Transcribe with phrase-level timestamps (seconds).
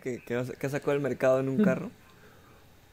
[0.00, 1.90] que, que, que ha sacado el mercado en un carro?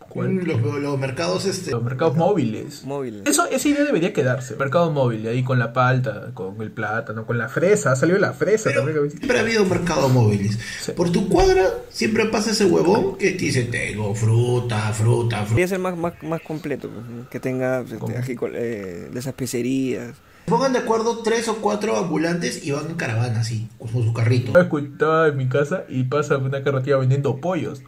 [0.08, 0.38] ¿Cuál?
[0.38, 2.84] Los, los, mercados este los mercados móviles.
[2.84, 3.24] Móviles.
[3.26, 4.56] Eso esa idea debería quedarse.
[4.56, 7.92] Mercado móvil ahí con la palta con el plátano con la fresa.
[7.92, 10.58] Ha salido la fresa Pero también siempre ha habido mercados móviles.
[10.80, 10.94] Sí.
[10.94, 15.68] por tu cuadra siempre pasa ese huevón que te dice tengo fruta fruta fruta debería
[15.68, 16.90] ser más, más, más completo
[17.30, 20.16] que tenga este, eh, de esas pecerías
[20.50, 24.60] Pongan de acuerdo tres o cuatro ambulantes y van en caravana así, con su carrito.
[24.60, 27.84] Estaba en mi casa y pasa una carretilla vendiendo pollos.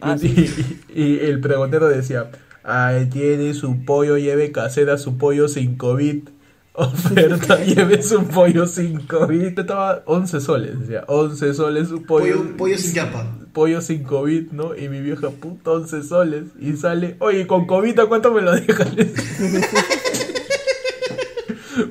[0.00, 0.78] Ah, y, sí.
[0.94, 2.30] y, y, el pregonero decía,
[2.64, 6.28] ahí tiene su pollo, lleve casera su pollo sin COVID.
[6.72, 9.58] Oferta, lleve su pollo sin COVID.
[9.58, 12.38] Estaba 11 soles, decía, 11 soles su pollo.
[12.38, 13.26] Pollo, pollo sin yapa.
[13.52, 14.76] Pollo sin COVID, ¿no?
[14.76, 16.44] Y mi vieja, puta, 11 soles.
[16.60, 18.94] Y sale, oye, con COVID, ¿a cuánto me lo dejan?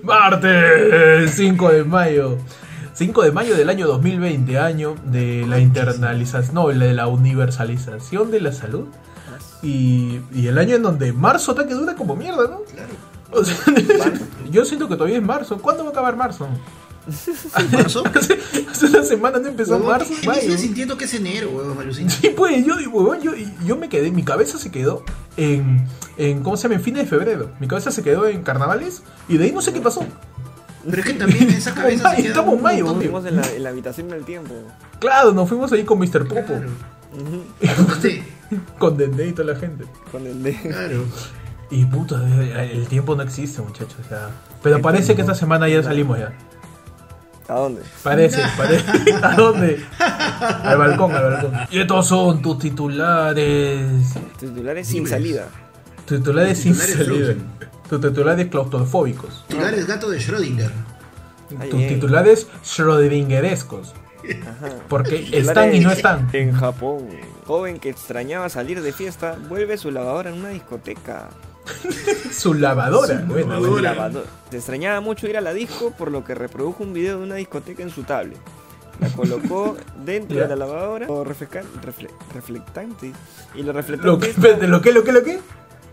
[0.03, 2.37] Martes 5 de mayo.
[2.93, 8.41] 5 de mayo del año 2020, año de la internalización, no, de la universalización de
[8.41, 8.87] la salud.
[9.61, 12.61] Y, y, el año en donde marzo está que dura como mierda, ¿no?
[12.63, 12.89] Claro.
[13.31, 13.55] O sea,
[14.51, 15.59] yo siento que todavía es marzo.
[15.61, 16.47] ¿Cuándo va a acabar marzo?
[17.71, 18.03] ¿Marzo?
[18.15, 20.13] hace, hace, una semana no empezó huevón, marzo.
[20.21, 21.93] Yo estoy sintiendo que es enero, huevón.
[21.93, 23.31] Sí, pues yo, huevón, yo,
[23.65, 25.03] yo me quedé, mi cabeza se quedó
[25.37, 26.75] en, en, ¿cómo se llama?
[26.75, 27.51] En fines de febrero.
[27.59, 30.05] Mi cabeza se quedó en carnavales y de ahí no sé qué pasó.
[30.85, 33.63] Pero es que también esa cabeza se Estamos en mayo, Nos fuimos en la, en
[33.63, 34.53] la, habitación del tiempo.
[34.99, 36.27] Claro, nos fuimos ahí con Mr.
[36.27, 36.43] Popo.
[36.45, 36.69] Claro.
[37.11, 38.21] Uh -huh.
[38.77, 39.85] con Dende y toda la gente.
[40.11, 40.53] Con Dende.
[40.61, 41.05] Claro.
[41.71, 42.23] Y puta,
[42.63, 43.97] el tiempo no existe, muchachos.
[44.03, 44.29] O sea,
[44.63, 46.33] pero parece que esta semana ya salimos ya.
[47.49, 47.81] ¿A dónde?
[48.03, 48.85] Parece, parece.
[49.23, 49.83] ¿A dónde?
[49.97, 51.51] Al balcón, al balcón.
[51.71, 54.13] Y estos son tus titulares.
[54.39, 55.47] Titulares sin salida.
[56.05, 57.33] Titulares sin salida.
[57.89, 59.45] Tus titulares claustrofóbicos.
[59.47, 60.71] Titulares gato de Schrödinger.
[61.71, 63.93] Tus titulares Schrödingerescos.
[64.87, 66.29] Porque están y no están.
[66.33, 67.07] En Japón,
[67.47, 71.29] joven que extrañaba salir de fiesta vuelve su lavadora en una discoteca.
[72.31, 73.93] su lavadora, su bueno, lavadora.
[73.93, 74.25] lavadora.
[74.49, 77.35] Se extrañaba mucho ir a la disco, por lo que reprodujo un video de una
[77.35, 78.37] discoteca en su tablet.
[78.99, 83.13] La colocó dentro de la lavadora, o refleca- refle- reflectante.
[83.55, 84.07] Y lo reflectante.
[84.07, 85.39] Lo que, ¿lo que, lo que, lo que?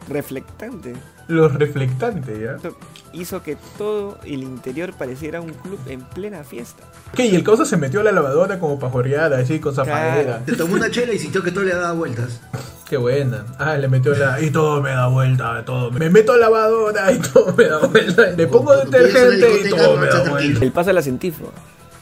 [0.08, 0.94] reflectante.
[1.26, 2.52] Los reflectantes, ¿ya?
[2.54, 2.76] Esto
[3.12, 6.84] hizo que todo el interior pareciera un club en plena fiesta.
[7.14, 7.26] ¿Qué?
[7.26, 10.42] Y el causa se metió a la lavadora como pajorear, así, con zapadera.
[10.46, 12.40] Se tomó una chela y sintió que todo le daba vueltas.
[12.88, 13.44] Qué buena.
[13.58, 14.40] Ah, le metió la.
[14.40, 15.90] Y todo me da vuelta, todo.
[15.90, 18.30] Me meto a la lavadora y todo me da vuelta.
[18.30, 20.64] Le pongo detergente y todo me da vuelta.
[20.64, 21.50] El paso de la científica.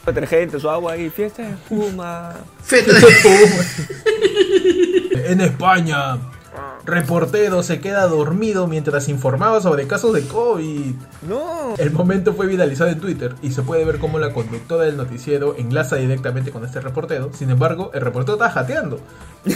[0.05, 2.33] Detergente, su agua y fiesta de espuma.
[2.63, 3.05] Feta de...
[5.31, 6.19] En España,
[6.85, 10.93] reportero se queda dormido mientras informaba sobre casos de COVID.
[11.27, 11.73] No.
[11.79, 15.55] El momento fue viralizado en Twitter y se puede ver cómo la conductora del noticiero
[15.57, 17.31] enlaza directamente con este reportero.
[17.33, 18.99] Sin embargo, el reportero estaba jateando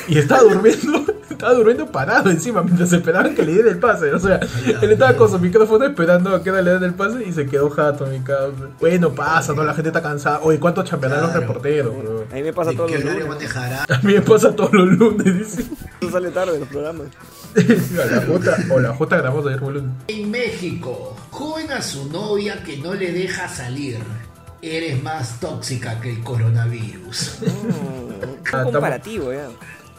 [0.07, 4.12] y estaba durmiendo, estaba durmiendo parado encima mientras esperaban que le diera el pase.
[4.13, 4.40] O sea,
[4.81, 7.69] él estaba con su micrófono esperando a que le den el pase y se quedó
[7.69, 8.67] jato, mi causa.
[8.79, 10.39] Bueno, pasa, no, la gente está cansada.
[10.44, 12.25] Oye, ¿cuánto chambearán los reporteros, bro?
[12.31, 13.28] A mí me pasa ¿De todos los lunes.
[13.28, 13.84] manejará?
[13.89, 15.66] A mí me pasa todos los lunes, dice.
[16.01, 17.07] No sale tarde los programas.
[17.56, 19.91] La J, o la J grabamos ayer por lunes.
[20.07, 23.97] En México, joven a su novia que no le deja salir.
[24.62, 27.38] Eres más tóxica que el coronavirus.
[27.41, 28.09] Mm,
[28.51, 29.47] Ah, un comparativo, ya.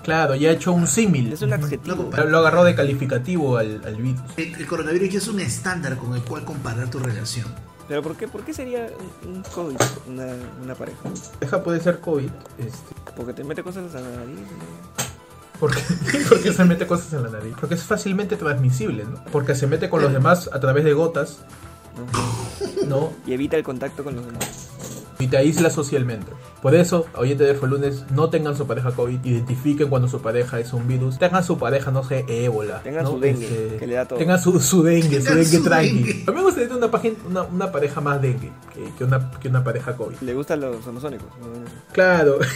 [0.02, 1.32] Claro, ya ha hecho un símil.
[1.32, 2.10] Es un adjetivo.
[2.26, 4.22] Lo agarró de calificativo al, al virus.
[4.36, 7.46] El, el coronavirus ya es un estándar con el cual comparar tu relación.
[7.88, 8.86] Pero ¿por qué, por qué sería
[9.26, 10.26] un, COVID una,
[10.62, 11.00] una pareja?
[11.40, 12.30] Deja puede ser COVID.
[12.58, 14.38] Este, Porque te mete cosas a la nariz.
[14.38, 15.10] ¿no?
[15.58, 15.80] porque,
[16.28, 17.54] porque se mete cosas en la nariz.
[17.60, 19.22] Porque es fácilmente transmisible, ¿no?
[19.30, 21.40] Porque se mete con los demás a través de gotas.
[22.86, 23.12] ¿no?
[23.26, 24.69] Y evita el contacto con los demás.
[25.20, 26.32] Y te aísla socialmente.
[26.62, 30.58] Por eso, oyente de fue lunes, no tengan su pareja COVID, identifiquen cuando su pareja
[30.58, 32.82] es un virus, tengan su pareja, no sé, ébola.
[32.82, 33.10] Tengan ¿no?
[33.12, 34.18] su dengue, que le da todo.
[34.18, 35.88] Tengan su, su dengue, su dengue su tranqui.
[36.02, 36.24] dengue.
[36.26, 39.30] A mí me gustaría tener una, página- una, una pareja más dengue que, que una,
[39.32, 40.16] que una pareja COVID.
[40.22, 41.28] Le gustan los amazónicos.
[41.92, 42.38] Claro.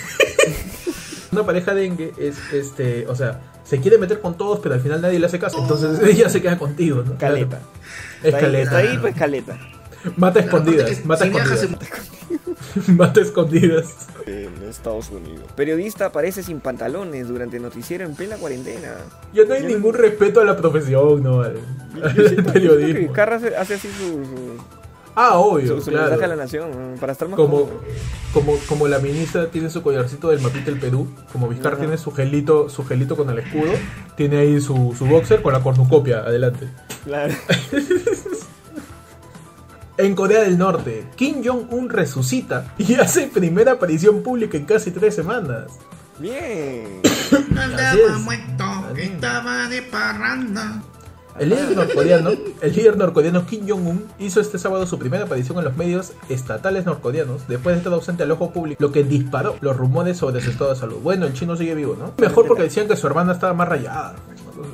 [1.33, 5.01] Una pareja dengue es, este, o sea, se quiere meter con todos, pero al final
[5.01, 5.59] nadie le hace caso.
[5.61, 7.19] Entonces ella se queda contigo, ¿no?
[7.19, 7.59] Caleta.
[7.59, 7.65] Claro.
[8.23, 8.63] Está ahí- Escaleta.
[8.63, 9.59] Está ahí, pues caleta.
[10.17, 11.05] Mata escondidas.
[11.05, 11.67] Mata escondidas.
[12.89, 14.09] Mata escondidas.
[14.27, 15.45] En Estados Unidos.
[15.57, 18.93] Periodista aparece sin pantalones durante noticiero en plena cuarentena.
[19.33, 21.43] Ya no hay Ya ningún respeto a la profesión, ¿no?
[21.43, 23.13] Que periodismo.
[23.13, 23.89] Carra hace, así su,
[24.25, 24.25] su,
[25.17, 26.09] Ah, obvio, su- su claro.
[26.11, 26.71] mensaje a la nación.
[26.99, 27.81] Para estar más Como, cómodo.
[28.33, 31.83] como, como la ministra tiene su collarcito del mapita del Perú, como Vizcar Ajá.
[31.83, 33.71] tiene su gelito, su gelito con el escudo,
[34.17, 36.67] tiene ahí su, su boxer con la cornucopia adelante.
[37.05, 37.33] Claro.
[39.97, 45.15] En Corea del Norte, Kim Jong-un resucita y hace primera aparición pública en casi tres
[45.15, 45.71] semanas.
[46.19, 47.01] Bien.
[47.57, 48.21] Andaba es.
[48.21, 48.65] muerto,
[48.97, 50.83] estaba de parranda.
[51.39, 52.31] El líder norcoreano,
[52.61, 56.87] el líder norcoreano Kim Jong-un hizo este sábado su primera aparición en los medios estatales
[56.87, 60.51] norcoreanos después de estar ausente al ojo público, lo que disparó los rumores sobre su
[60.51, 60.99] estado de salud.
[61.03, 62.13] Bueno, el chino sigue vivo, ¿no?
[62.19, 64.15] Mejor porque decían que su hermana estaba más rayada.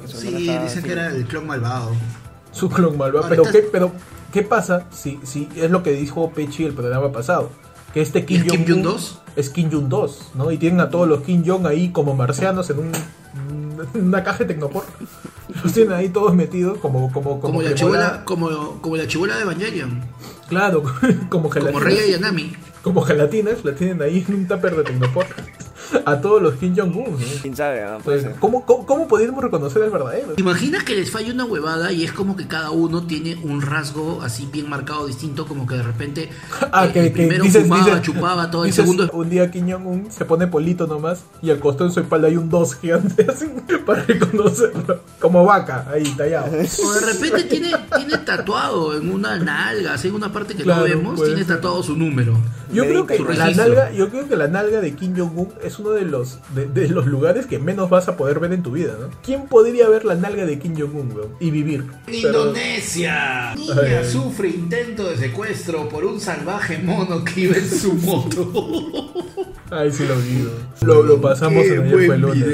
[0.07, 0.31] Sí,
[0.63, 1.93] dicen que era el clon malvado.
[2.53, 3.27] Su clon malvado.
[3.29, 3.93] Pero qué, pero,
[4.33, 7.51] ¿qué pasa si, si es lo que dijo Pechi el programa pasado?
[7.93, 9.19] Que este Kim ¿Es Kim Jong-un Jong-2?
[9.37, 10.51] es Kim Jong 2, ¿no?
[10.51, 12.93] Y tienen a todos los Kim Jong ahí como marcianos en un,
[13.95, 14.85] una caja de tecnopor.
[15.63, 19.37] Los tienen ahí todos metidos como como Como, la que chibola, como, como la chibola
[19.37, 20.03] de Evangelion.
[20.49, 20.83] Claro,
[21.29, 21.83] como gelatinas.
[21.83, 22.53] Como Rey Ayanami.
[22.83, 25.27] Como gelatinas, la tienen ahí en un tupper de tecnopor.
[26.05, 27.19] A todos los Kim Jong-un, ¿no?
[27.43, 27.83] ¿Quién sabe?
[27.83, 27.99] ah?
[28.03, 28.37] Puede Pues.
[28.39, 30.33] ¿cómo, cómo, cómo podríamos reconocer al verdadero?
[30.35, 33.63] ¿Te imaginas que les falla una huevada y es como que cada uno tiene un
[33.63, 36.31] rasgo así bien marcado, distinto, como que de repente
[36.73, 39.31] Ah, eh, que, el que primero dices, fumaba, dices- chupaba, todo el dices, segundo Un
[39.31, 42.49] día Kim Jong-un se pone polito nomás y al costado de su espalda hay un
[42.49, 43.47] 2 gigante así,
[43.87, 45.01] para reconocerlo.
[45.21, 46.47] Como vaca, ahí tallado.
[46.57, 50.81] O de repente tiene, tiene tatuado en una nalga, así en una parte que Claro,
[50.83, 52.37] no vemos, puede tiene tatuado su número.
[52.73, 55.79] Yo creo que Su la nalga, yo creo que la nalga de Kim Jong-un es
[55.81, 58.71] uno de los de, de los lugares que menos vas a poder ver en tu
[58.73, 59.09] vida, ¿no?
[59.23, 61.31] ¿Quién podría ver la nalga de Kim Jong-un, weón?
[61.41, 61.81] Y vivir.
[62.07, 64.11] En Pero- Indonesia, niña Ay.
[64.11, 68.51] sufre intento de secuestro por un salvaje mono que iba en su moto.
[69.73, 70.49] Ay, sí lo vi.
[70.83, 72.45] Lo, lo pasamos Qué en ayer fue el lunes.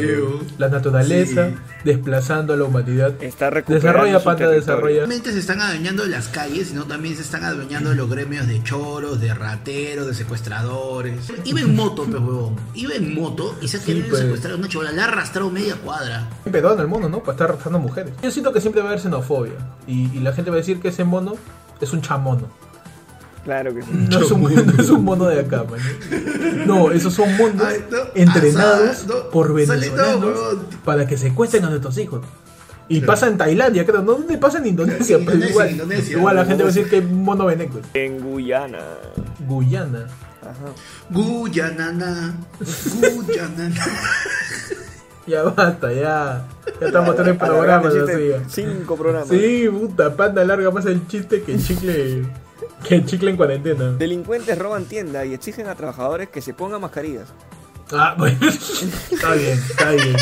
[0.59, 1.55] La naturaleza Sí.
[1.83, 3.15] desplazando a la humanidad.
[3.23, 4.51] Está recuperando Desarrolla, territorio.
[4.61, 4.95] desarrolla.
[4.97, 8.11] No solamente se están adueñando de las calles, sino también se están adueñando de los
[8.11, 11.33] gremios de choros, de rateros, de secuestradores.
[11.45, 12.57] Iba en moto, pues huevón.
[12.75, 14.23] Iba en moto y se ha Sí, querido pues.
[14.23, 14.93] secuestrar a una chivola.
[14.93, 16.29] La ha arrastrado media cuadra.
[16.51, 17.21] Pedón el mono, ¿no?
[17.21, 18.13] Para estar arrastrando mujeres.
[18.23, 19.53] Yo siento que siempre va a haber xenofobia.
[19.87, 21.35] Y, y la gente va a decir que ese mono
[21.81, 22.49] es un chamono.
[23.45, 23.89] Claro que sí.
[23.93, 25.79] No es, un, no es un mono de acá, man.
[26.67, 27.99] No, esos son monos Ay, no.
[28.15, 29.31] entrenados no.
[29.31, 30.39] por venezolanos
[30.85, 32.23] para que secuestren a nuestros hijos.
[32.89, 33.13] Y Claro.
[33.13, 34.03] pasa en Tailandia, creo.
[34.03, 34.13] ¿No?
[34.15, 35.17] ¿Dónde pasa en Indonesia?
[35.17, 36.17] En Pero Indonesia, igual, en Indonesia.
[36.19, 37.81] igual la gente va a decir que es un mono veneco.
[37.95, 38.79] En Guyana.
[39.47, 40.07] Guyana.
[40.51, 40.73] Ajá.
[41.11, 42.35] Guyanana,
[43.01, 43.85] Guyanana.
[45.27, 46.47] Ya basta, ya.
[46.81, 48.31] Ya estamos tres programas así.
[48.49, 49.29] Cinco programas.
[49.29, 52.23] Sí, puta, panda larga más el chiste que el chicle.
[52.89, 53.91] Que el chicle en cuarentena.
[53.99, 57.27] Delincuentes roban tienda y exigen a trabajadores que se pongan mascarillas.
[57.91, 58.39] Ah, bueno.
[58.49, 60.17] está bien, está bien.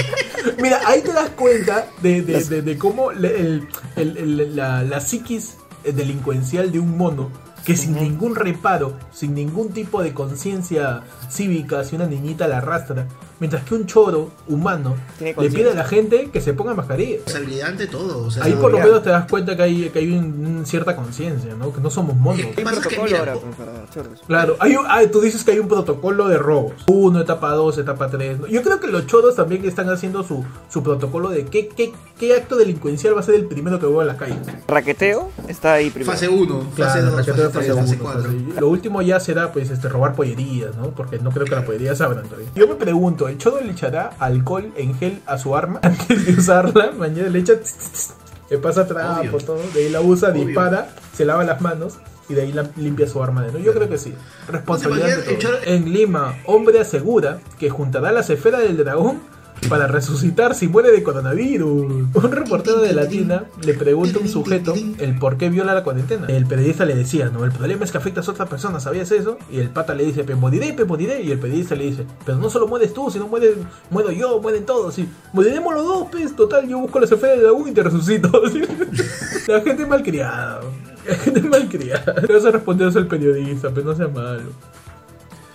[0.62, 5.00] Mira, ahí te das cuenta de, de, de- de cómo el- el- el- la, la
[5.02, 7.30] psiquis delincuencial de un mono
[7.64, 11.02] que sin ningún reparo, sin ningún tipo de conciencia
[11.34, 13.06] cívica, si una niñita la arrastra,
[13.40, 17.16] mientras que un choro humano le pide a la gente que se ponga mascarilla.
[17.16, 18.24] Responsabilidad ante todo.
[18.26, 20.66] O sea, Ahí por lo menos te das cuenta que hay, que hay un- un
[20.66, 21.72] cierta conciencia, ¿no?
[21.72, 22.40] Que no somos monos.
[22.40, 24.16] Hay un pasa es que, protocolo mira, ahora pues, para.
[24.26, 26.72] Claro, hay un- ah, tú dices que hay un protocolo de robos.
[26.86, 28.38] Uno, etapa 2, etapa 3.
[28.50, 32.34] Yo creo que los choros también están haciendo su, su protocolo de qué, qué, qué
[32.36, 34.36] acto delincuencial va a ser el primero que voy a la calle.
[34.68, 36.12] Raqueteo está ahí primero.
[36.12, 38.22] Fase 1, fase Claro, 2, raqueteo fase de 3, fase uno, 4.
[38.22, 40.90] fase- Lo último ya será pues este robar pollerías, ¿no?
[40.90, 42.48] Porque no creo que las pollerías abran todavía.
[42.54, 46.32] Yo me pregunto, ¿el choro le echará alcohol en gel a su arma antes de
[46.34, 46.92] usarla?
[46.96, 48.14] Mañana le echa tss, tss, tss,
[48.50, 50.44] le pasa trapo, todo, de ahí la usa, Obvio.
[50.46, 51.94] dispara, se lava las manos
[52.28, 53.64] y de ahí la, limpia su arma de nuevo.
[53.66, 54.14] Yo creo que sí.
[54.48, 59.20] Responsabilidad de choro- En Lima, hombre asegura que juntará las esferas del dragón
[59.68, 62.08] para resucitar si muere de coronavirus.
[62.14, 66.26] Un reportero de Latina le pregunta a un sujeto el por qué viola la cuarentena.
[66.28, 69.38] El periodista le decía, no, el problema es que afectas a otras personas, ¿sabías eso?
[69.50, 71.22] Y el pata le dice, pe moriré, pe moriré.
[71.22, 73.54] Y el periodista le dice, pero no solo mueres tú, sino muere,
[73.90, 74.98] muero yo, mueren todos.
[74.98, 78.30] Y moriremos los dos, pues, total, yo busco las esferas del dragón y te resucito.
[79.48, 80.60] La gente malcriada.
[81.06, 82.14] La gente malcriada.
[82.20, 84.50] Pero eso respondió el periodista, pero no sea malo.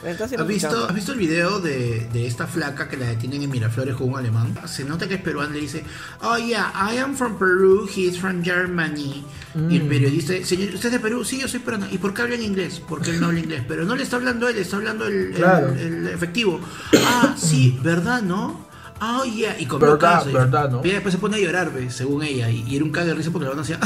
[0.02, 0.86] ¿Has visto.
[0.88, 4.18] ¿Has visto el video de, de esta flaca que la detienen en Miraflores con un
[4.18, 4.58] alemán?
[4.66, 5.84] Se nota que es peruano, le dice,
[6.22, 9.26] oh yeah, I am from Peru, he is from Germany.
[9.70, 9.90] Y el Mm.
[9.90, 11.26] periodista, señor, ¿usted es de Perú?
[11.26, 11.88] Sí, yo soy peruano.
[11.92, 12.82] ¿Y por qué habla en inglés?
[12.88, 13.64] Porque él no habla inglés.
[13.68, 15.74] Pero no le está hablando él, está hablando el, el- Claro.
[15.74, 16.62] el efectivo.
[16.94, 18.69] Ah, sí, ¿verdad, no?
[19.02, 20.82] Oh yeah, y como Verdad, verdad, ¿no?
[20.84, 22.50] Y después se pone a llorar, ve, según ella.
[22.50, 23.80] Y, y era un cague de risa porque la van hacía.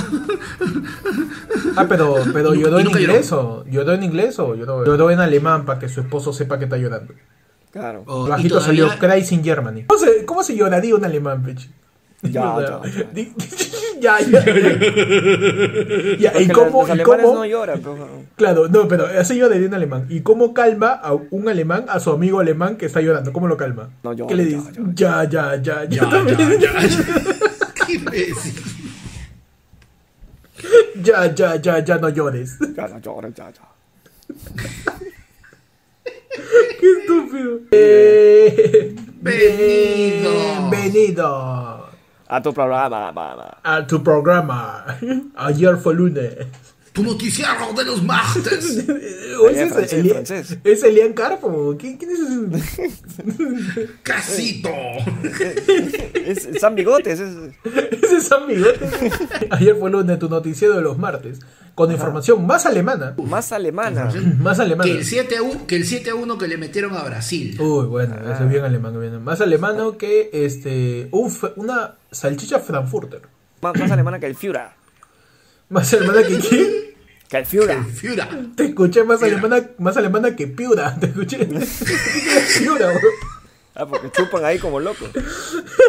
[1.75, 5.19] Ah, pero, pero lloró y en inglés o lloró en inglés o lloró, lloró en
[5.19, 7.13] alemán para que su esposo sepa que está llorando.
[7.71, 8.03] Claro.
[8.07, 9.83] Oh, Bajito todavía- salió Cries in Germany.
[9.87, 11.69] ¿Cómo se, cómo se lloraría un alemán, peche?
[12.21, 13.05] Ya, ya, ya,
[14.03, 14.43] ya, ya.
[16.19, 18.07] Ya, ¿Y cómo, los y alemanes cómo- no lloran, pero...
[18.35, 20.05] Claro, no, pero así lloraría un alemán.
[20.09, 23.31] ¿Y cómo calma a un alemán a su amigo alemán que está llorando?
[23.33, 23.89] ¿Cómo lo calma?
[24.03, 24.71] No, llora, ¿Qué le dice?
[24.93, 26.09] Ya, ya, ya, ya.
[26.09, 26.71] Ya, ya, ya.
[27.87, 28.53] Qué imbécil.
[31.03, 32.57] Ya, ya, ya, ya, no llores.
[32.75, 33.61] Ya, ya, llora, ya, ya.
[36.79, 37.59] Qué estúpido.
[37.71, 41.82] Eh, Bienvenido
[42.27, 43.57] A tu programa, va.
[43.63, 44.85] a tu programa.
[45.35, 46.47] Ayer fue lunes.
[46.93, 48.85] Tu noticiero de los martes.
[49.41, 50.57] ¿O es, francés, Elian, francés.
[50.63, 51.75] ¿Es Elian Carpo?
[51.77, 52.91] ¿Quién, quién es ese?
[54.03, 54.69] Casito.
[56.23, 57.19] Es, es San Bigotes.
[57.19, 57.35] Es,
[57.65, 58.79] Ese es San Bigote.
[59.49, 61.39] Ayer fue lunes tu noticiero de los martes.
[61.75, 63.15] Con información más alemana.
[63.17, 64.09] más alemana.
[64.39, 64.89] Más alemana.
[64.89, 67.59] Que el 7 a 1 que, el 7 a 1 que le metieron a Brasil.
[67.59, 68.97] Uy, bueno, eso es bien alemán.
[68.99, 69.21] bien.
[69.21, 73.23] Más alemano que este un una salchicha frankfurter.
[73.61, 74.82] Más, más alemana que el Führer.
[75.73, 76.67] Más alemana que quién?
[77.29, 77.83] Que el.
[78.55, 80.95] Te escuché más alemana, más alemana que Piura.
[80.99, 81.45] Te escuché.
[82.59, 83.09] Piura, bro.
[83.75, 85.09] Ah, porque chupan ahí como locos.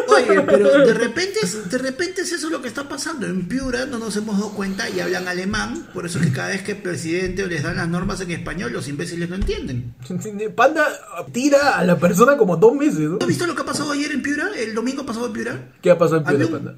[0.07, 3.27] Oye, pero de repente, es- de repente es eso lo que está pasando.
[3.27, 5.87] En Piura no nos hemos dado cuenta y hablan alemán.
[5.93, 8.73] Por eso es que cada vez que el presidente les dan las normas en español,
[8.73, 9.93] los imbéciles no entienden.
[10.55, 10.87] Panda
[11.31, 13.09] tira a la persona como dos meses, ¿no?
[13.11, 14.49] ¿No has visto lo que ha pasado ayer en Piura?
[14.57, 15.71] El domingo pasado en Piura.
[15.79, 16.75] ¿Qué ha pasado en Piura, Panda?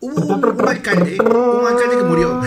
[0.00, 2.40] Hubo un, un alcalde, un alcalde que murió.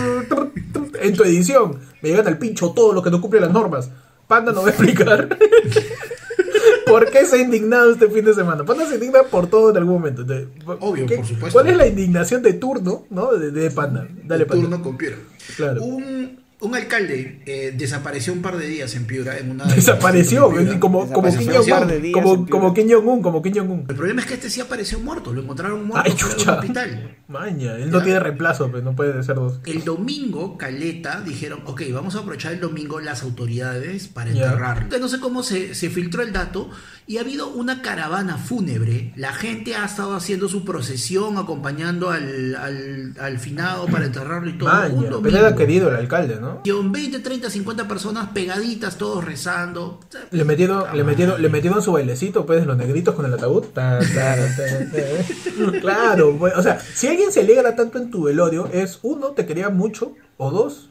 [1.00, 3.90] En tu edición, me llegan al pincho todo lo que no cumple las normas.
[4.26, 5.28] Panda no va a explicar.
[6.86, 8.64] ¿Por qué se ha indignado este fin de semana?
[8.64, 10.22] Panda se indigna por todo en algún momento.
[10.22, 10.48] Entonces,
[10.80, 11.52] Obvio, ¿qué- por supuesto.
[11.58, 13.32] ¿Cuál es la indignación de turno, no?
[13.32, 14.06] De, de Panda.
[14.24, 14.62] Dale, Panda.
[14.62, 15.16] turno con Piura.
[15.56, 15.82] Claro.
[15.82, 19.38] Un, un alcalde eh, desapareció un par de días en Piura.
[19.38, 20.80] En una Desapareció, en Piura.
[20.80, 21.90] como, como Kim Jong-un.
[21.90, 23.86] en Como, como Kim Jong-un, como Kim Jong-un.
[23.88, 25.32] El problema es que este sí apareció muerto.
[25.32, 26.54] Lo encontraron muerto Ay, un chucha.
[26.58, 27.16] hospital.
[27.28, 28.04] Maña, él no Ya.
[28.04, 29.60] tiene reemplazo, pues no puede ser dos.
[29.66, 34.44] El domingo, Caleta dijeron, ok, vamos a aprovechar el domingo las autoridades para Ya.
[34.46, 34.88] enterrarlo.
[34.88, 36.70] Que No sé cómo se, se filtró el dato
[37.06, 39.12] y ha habido una caravana fúnebre.
[39.16, 44.58] La gente ha estado haciendo su procesión, acompañando al, al, al finado para enterrarlo y
[44.58, 44.70] todo.
[44.88, 45.20] domingo.
[45.22, 46.62] pero era querido el alcalde, ¿no?
[46.64, 50.00] Con 20, 30, 50 personas pegaditas, todos rezando.
[50.30, 53.64] Le metieron, le metieron, le metieron su bailecito, pues, los negritos con el ataúd.
[53.66, 55.80] Ta, ta, ta, ta.
[55.80, 59.44] Claro, pues, o sea, si alguien se alegra tanto en tu velorio, es uno, te
[59.44, 60.90] quería mucho, o dos,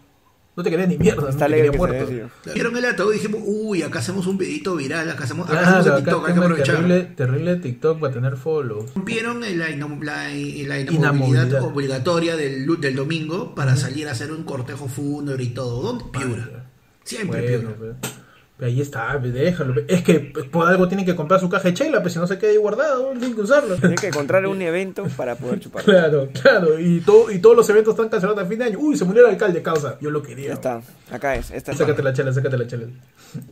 [0.56, 2.08] no te quería ni mierda, no Está te quería que se muerto.
[2.08, 2.30] sido.
[2.54, 5.84] Vieron el ataúd y dijimos, uy, acá hacemos un videito viral, acá hacemos, acá hacemos
[5.84, 6.76] Claro, el acá TikTok, hay que aprovechar.
[6.76, 8.94] terrible, terrible TikTok va a tener follows.
[8.96, 11.64] Rompieron la, inom- la- la Inamovilidad.
[11.64, 15.82] obligatoria del, del domingo para salir a hacer un cortejo fúnebre y todo.
[15.82, 16.06] ¿Dónde?
[16.12, 16.70] Piura.
[17.04, 17.96] Siempre Bueno, Piura.
[18.00, 18.14] pues,
[18.62, 19.82] ahí está, déjalo.
[19.88, 20.20] Es que
[20.52, 22.58] por algo tiene que comprar su caja de chela, pues si no se queda ahí
[22.58, 23.76] guardado, tiene que usarlo.
[23.78, 25.84] Tiene que encontrar un evento para poder chupar.
[25.84, 28.80] Claro, claro, y, todo, y todos los eventos están cancelados a fin de año.
[28.80, 29.98] Uy, se murió el alcalde, causa.
[30.00, 30.50] Yo lo quería.
[30.50, 30.82] Ya está.
[31.12, 31.52] Acá es.
[31.52, 32.88] Esta es Sácate la chela, sácate la chela.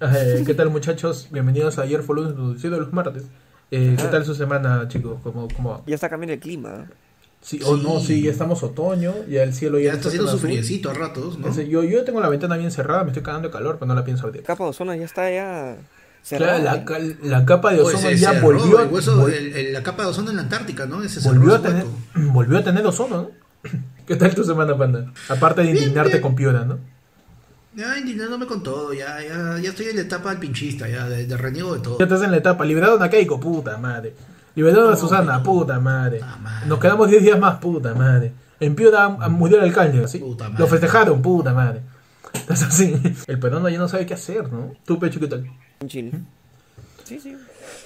[0.01, 1.27] Eh, ¿Qué tal muchachos?
[1.31, 3.23] Bienvenidos a Ayer noticiero de los martes.
[3.71, 5.19] Eh, ¿Qué tal su semana, chicos?
[5.23, 5.81] ¿Cómo, cómo va?
[5.87, 6.87] Ya está cambiando el clima.
[7.41, 8.21] Sí, o no, Sí.
[8.21, 11.51] ya estamos otoño, ya el cielo ya, Ya está haciendo su friecito a ratos, ¿no?
[11.63, 14.03] Yo, yo tengo la ventana bien cerrada, me estoy cagando de calor, pero no la
[14.05, 14.43] pienso abrir.
[14.43, 15.75] Capa de ozono ya está ya
[16.21, 16.59] cerrada.
[16.61, 19.55] Claro, la, ca- la capa de Oye, ozono ya cerró volvió, el hueso- vol- el-
[19.55, 21.01] el- la capa de ozono en la Antártica, ¿no?
[21.03, 21.85] Ese volvió, a tener,
[22.31, 23.31] volvió a tener ozono, ¿no?
[24.05, 25.11] ¿Qué tal tu semana, panda?
[25.27, 26.21] Aparte de indignarte bien.
[26.21, 26.77] con Piura, ¿no?
[27.73, 31.25] Ya indignándome con todo, ya, ya, ya estoy en la etapa del pinchista, ya, de,
[31.25, 31.97] de reniego de todo.
[31.97, 34.13] Ya estás en la etapa, liberaron a Keiko, puta madre.
[34.55, 36.19] Liberaron a No, Susana, puta madre.
[36.19, 36.67] Puta madre.
[36.67, 38.33] Nos quedamos 10 días más, puta madre.
[38.59, 40.19] En Piura ah, murió el alcalde, ¿sí?
[40.19, 40.59] Puta madre.
[40.59, 41.81] Lo festejaron, puta madre.
[42.33, 44.73] Entonces así, el peruano ya no sabe qué hacer, ¿no?
[44.85, 45.45] Tú, Pecho, ¿qué tal?
[45.79, 46.11] En Chile.
[47.03, 47.35] Sí, sí.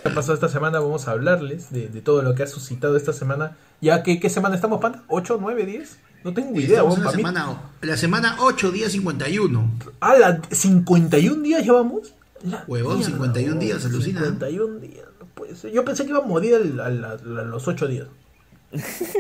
[0.04, 0.80] ¿Qué ha pasado esta semana?
[0.80, 3.58] Vamos a hablarles de, de todo lo que ha suscitado esta semana.
[3.82, 5.04] Ya que, ¿qué semana estamos, panda?
[5.08, 6.00] ¿8, 9, 10?
[6.26, 9.72] No tengo idea, la semana, la semana 8, día 51.
[10.00, 12.16] Ah, la 51 días llevamos.
[12.44, 14.20] La Huevón, 51 días, alucina.
[14.22, 15.72] 51 días, no puede ser.
[15.72, 18.08] Yo pensé que iba a morir al- a los 8 días.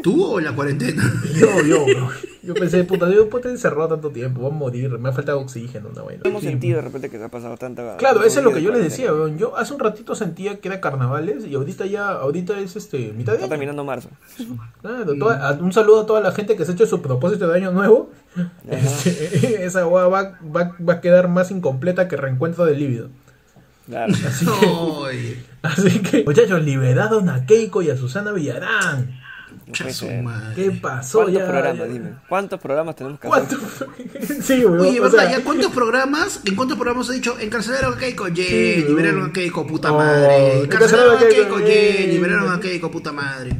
[0.03, 1.03] ¿Tú o la cuarentena?
[1.33, 2.09] Yo, yo, bro.
[2.45, 5.39] Yo pensé, puta, yo puedo estar encerrado tanto tiempo, voy a morir, me ha faltado
[5.39, 6.21] oxígeno, una vaina.
[6.25, 6.49] Hemos Sí.
[6.49, 7.97] sentido de repente que se ha pasado tanta.
[7.97, 9.37] Claro, eso es lo que yo les decía, weón.
[9.37, 13.31] Yo hace un ratito sentía que era carnavales y ahorita ya, ahorita es este, mitad
[13.33, 13.49] de Está año.
[13.49, 14.09] terminando marzo.
[14.81, 17.57] Claro, toda- un saludo a toda la gente que se ha hecho su propósito de
[17.57, 18.09] año nuevo.
[18.69, 23.09] Este, esa hueá va, va, va a quedar más incompleta que reencuentro del líbido.
[23.87, 24.13] Claro.
[24.27, 29.19] Así que, así que, muchachos, liberaron a Keiko y a Susana Villarán.
[30.55, 31.47] ¿Qué pasó ¿Cuántos ya?
[31.47, 31.93] programas, ya?
[31.93, 32.09] dime?
[32.29, 33.57] ¿Cuántos programas tenemos que hacer?
[33.57, 33.67] ¿Cuánto?
[34.43, 34.63] sí.
[34.63, 36.41] Oye, sea, ¿Ya cuántos programas?
[36.45, 37.37] ¿En cuántos programas he dicho?
[37.39, 39.29] Encarcelaron a Keiko, yeah, Sí, liberaron weón.
[39.29, 40.59] a Keiko, puta Oh, madre.
[40.63, 42.07] encarcelaron a Keiko, yeah.
[42.07, 43.51] liberaron a Keiko, puta madre.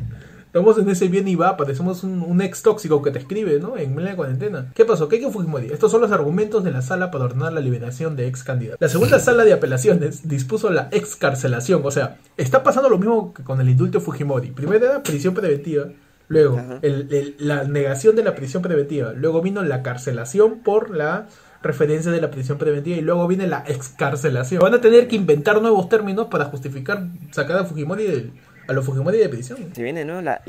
[0.55, 3.75] Estamos en ese bien y va, parecemos un, un ex tóxico que te escribe, ¿no?
[3.75, 4.71] En medio de cuarentena.
[4.73, 5.09] ¿Qué pasó?
[5.09, 5.67] Keiko Fujimori.
[5.67, 8.79] Estos son los argumentos de la sala para ordenar la liberación de ex candidatos.
[8.79, 11.81] La segunda sala de apelaciones dispuso la excarcelación.
[11.83, 14.51] O sea, está pasando lo mismo que con el indulto de Fujimori.
[14.51, 15.87] Primero era prisión preventiva.
[16.29, 16.79] Luego, Ajá.
[16.83, 19.11] el- el- la negación de la prisión preventiva.
[19.11, 21.27] Luego vino la carcelación por la
[21.63, 24.61] referencia de la prisión preventiva y luego viene la excarcelación.
[24.61, 28.31] Van a tener que inventar nuevos términos para justificar sacar a Fujimori del,
[28.67, 29.57] a los Fujimori de prisión.
[29.73, 30.21] Se viene, ¿no?
[30.21, 30.41] La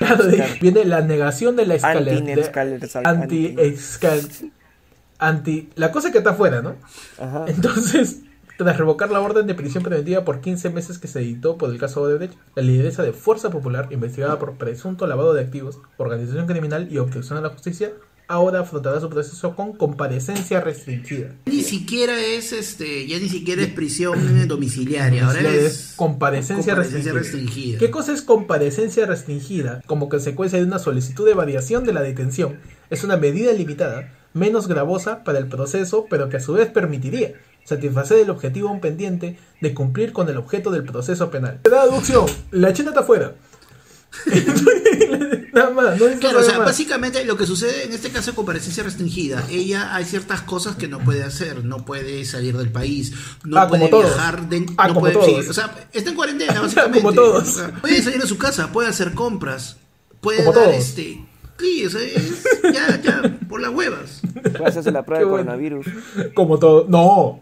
[0.60, 2.18] viene la negación de la escalera.
[3.04, 3.56] Anti,
[5.18, 6.76] anti, la cosa que está afuera, ¿no?
[7.18, 7.44] Ajá.
[7.48, 8.20] Entonces,
[8.58, 11.78] tras revocar la orden de prisión preventiva por 15 meses que se dictó por el
[11.78, 16.88] caso Odebrecht, la lideresa de Fuerza Popular, investigada por presunto lavado de activos, organización criminal
[16.90, 17.92] y obstrucción a la justicia,
[18.28, 21.34] ahora afrontará su proceso con comparecencia restringida.
[21.46, 27.12] Ni siquiera es este, ya ni siquiera es prisión domiciliaria, ahora es, es comparecencia, comparecencia
[27.14, 27.48] restringida.
[27.52, 27.78] restringida.
[27.78, 29.82] ¿Qué cosa es comparecencia restringida?
[29.86, 32.60] Como consecuencia de una solicitud de variación de la detención.
[32.90, 37.32] Es una medida limitada, menos gravosa para el proceso, pero que a su vez permitiría
[37.64, 41.60] satisfacer el objetivo pendiente de cumplir con el objeto del proceso penal.
[41.70, 43.34] La aducción, la china está afuera.
[45.52, 46.66] Nada más, no Claro, o sea, más.
[46.68, 50.88] básicamente lo que sucede en este caso de comparecencia restringida, ella hay ciertas cosas que
[50.88, 53.12] no puede hacer, no puede salir del país,
[53.44, 55.26] no Ah, puede viajar, de, Ah, no como puede, todos.
[55.44, 57.00] sí, o sea, está en cuarentena básicamente.
[57.00, 57.48] Como todos.
[57.48, 59.76] O sea, puede salir de su casa, puede hacer compras,
[60.20, 60.76] puede Como dar todos.
[60.76, 61.24] este,
[61.58, 64.20] sí, o sea, es- ya, ya, por las huevas.
[64.42, 65.44] Puede hacerse la prueba Qué de bueno.
[65.46, 65.86] coronavirus.
[66.34, 66.86] Como todo.
[66.88, 67.40] No.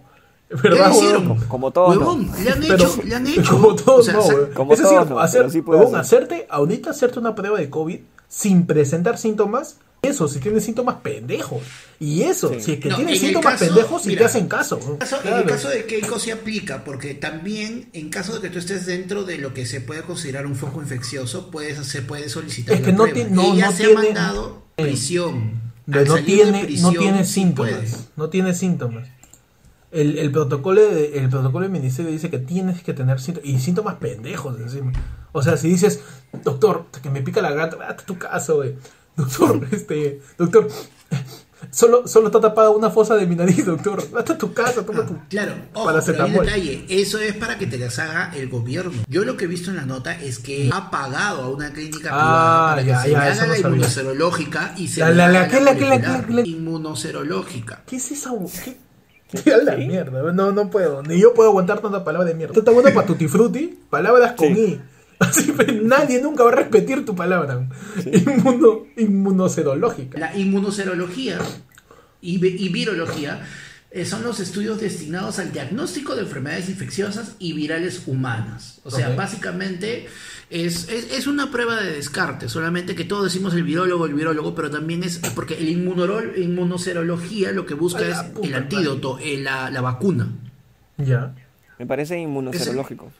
[0.51, 1.37] Ya ¿Verdad, lo hicieron.
[1.49, 3.43] Como todos, Huevón, le han Pero- hecho, le han hecho.
[3.51, 4.51] Como todos, o sea, no, huevón.
[4.55, 6.23] Como es decir, todos no, hacer, sí huevón, hacer.
[6.23, 7.99] hacerte, ahorita hacerte una prueba de COVID
[8.29, 11.63] sin presentar síntomas, eso, si tienes síntomas pendejos.
[11.99, 12.61] Y eso, Sí.
[12.61, 14.79] si es que No, tienes en síntomas caso- pendejos, si mira, te hacen caso.
[14.85, 15.39] En el caso- En Claro.
[15.39, 19.25] el caso de Keiko se aplica, porque también en caso de que tú estés dentro
[19.25, 22.93] de lo que se puede considerar un foco infeccioso, puedes, se puede solicitar Es que
[22.93, 23.15] no prueba.
[23.29, 25.67] ti- no- Ella no se tiene- ha mandado prisión.
[25.87, 28.09] De Al no tiene, no prisión, tiene sí síntomas.
[28.17, 29.09] No tiene síntomas.
[29.93, 33.49] El, el protocolo de- el protocolo del ministerio dice que tienes que tener síntomas.
[33.49, 34.93] Y síntomas pendejos encima.
[35.33, 36.01] O sea, si dices,
[36.45, 38.75] doctor, que me pica la gata, vete a tu casa, güey.
[39.17, 40.69] Doctor, este, doctor,
[41.71, 44.03] solo, solo está tapada una fosa de mi nariz, doctor.
[44.15, 45.15] A tu casa, toma tu.
[45.15, 48.93] Ah, Claro, ojo, pero hay detalle, eso es para que te las haga el gobierno.
[49.09, 52.11] Yo lo que he visto en la nota es que ha pagado a una clínica
[52.13, 55.09] Ah, privada para ya, que se ya, le haga no la inmunoserológica y se La-
[55.11, 57.83] le la- la- haga ¿qué, la- la- qué, la- inmunoserológica.
[57.87, 58.33] ¿Qué es esa?
[58.65, 58.77] ¿Qué?
[59.31, 60.33] ¿Qué a la mierda?
[60.33, 61.03] No, no puedo.
[61.03, 62.53] Ni yo puedo aguantar tanta palabra de mierda.
[62.53, 64.61] Esto está bueno para tutti frutti, palabras con Sí.
[64.61, 64.81] I.
[65.19, 67.67] Así que nadie nunca va a repetir tu palabra.
[68.13, 70.19] Inmuno, inmunoserológica.
[70.19, 71.39] La inmunoserología
[72.21, 73.43] y, y virología
[73.91, 78.81] eh, son los estudios destinados al diagnóstico de enfermedades infecciosas y virales humanas.
[78.85, 80.07] O sea, básicamente
[80.51, 84.55] es, es, es una prueba de descarte, solamente que todos decimos el virólogo, el virólogo,
[84.55, 89.39] pero también es porque el inmunorol, inmunoserología lo que busca es puta el antídoto, eh,
[89.39, 90.29] la, la vacuna.
[90.99, 91.35] Ya.
[91.79, 93.11] Me parece inmunoserológico.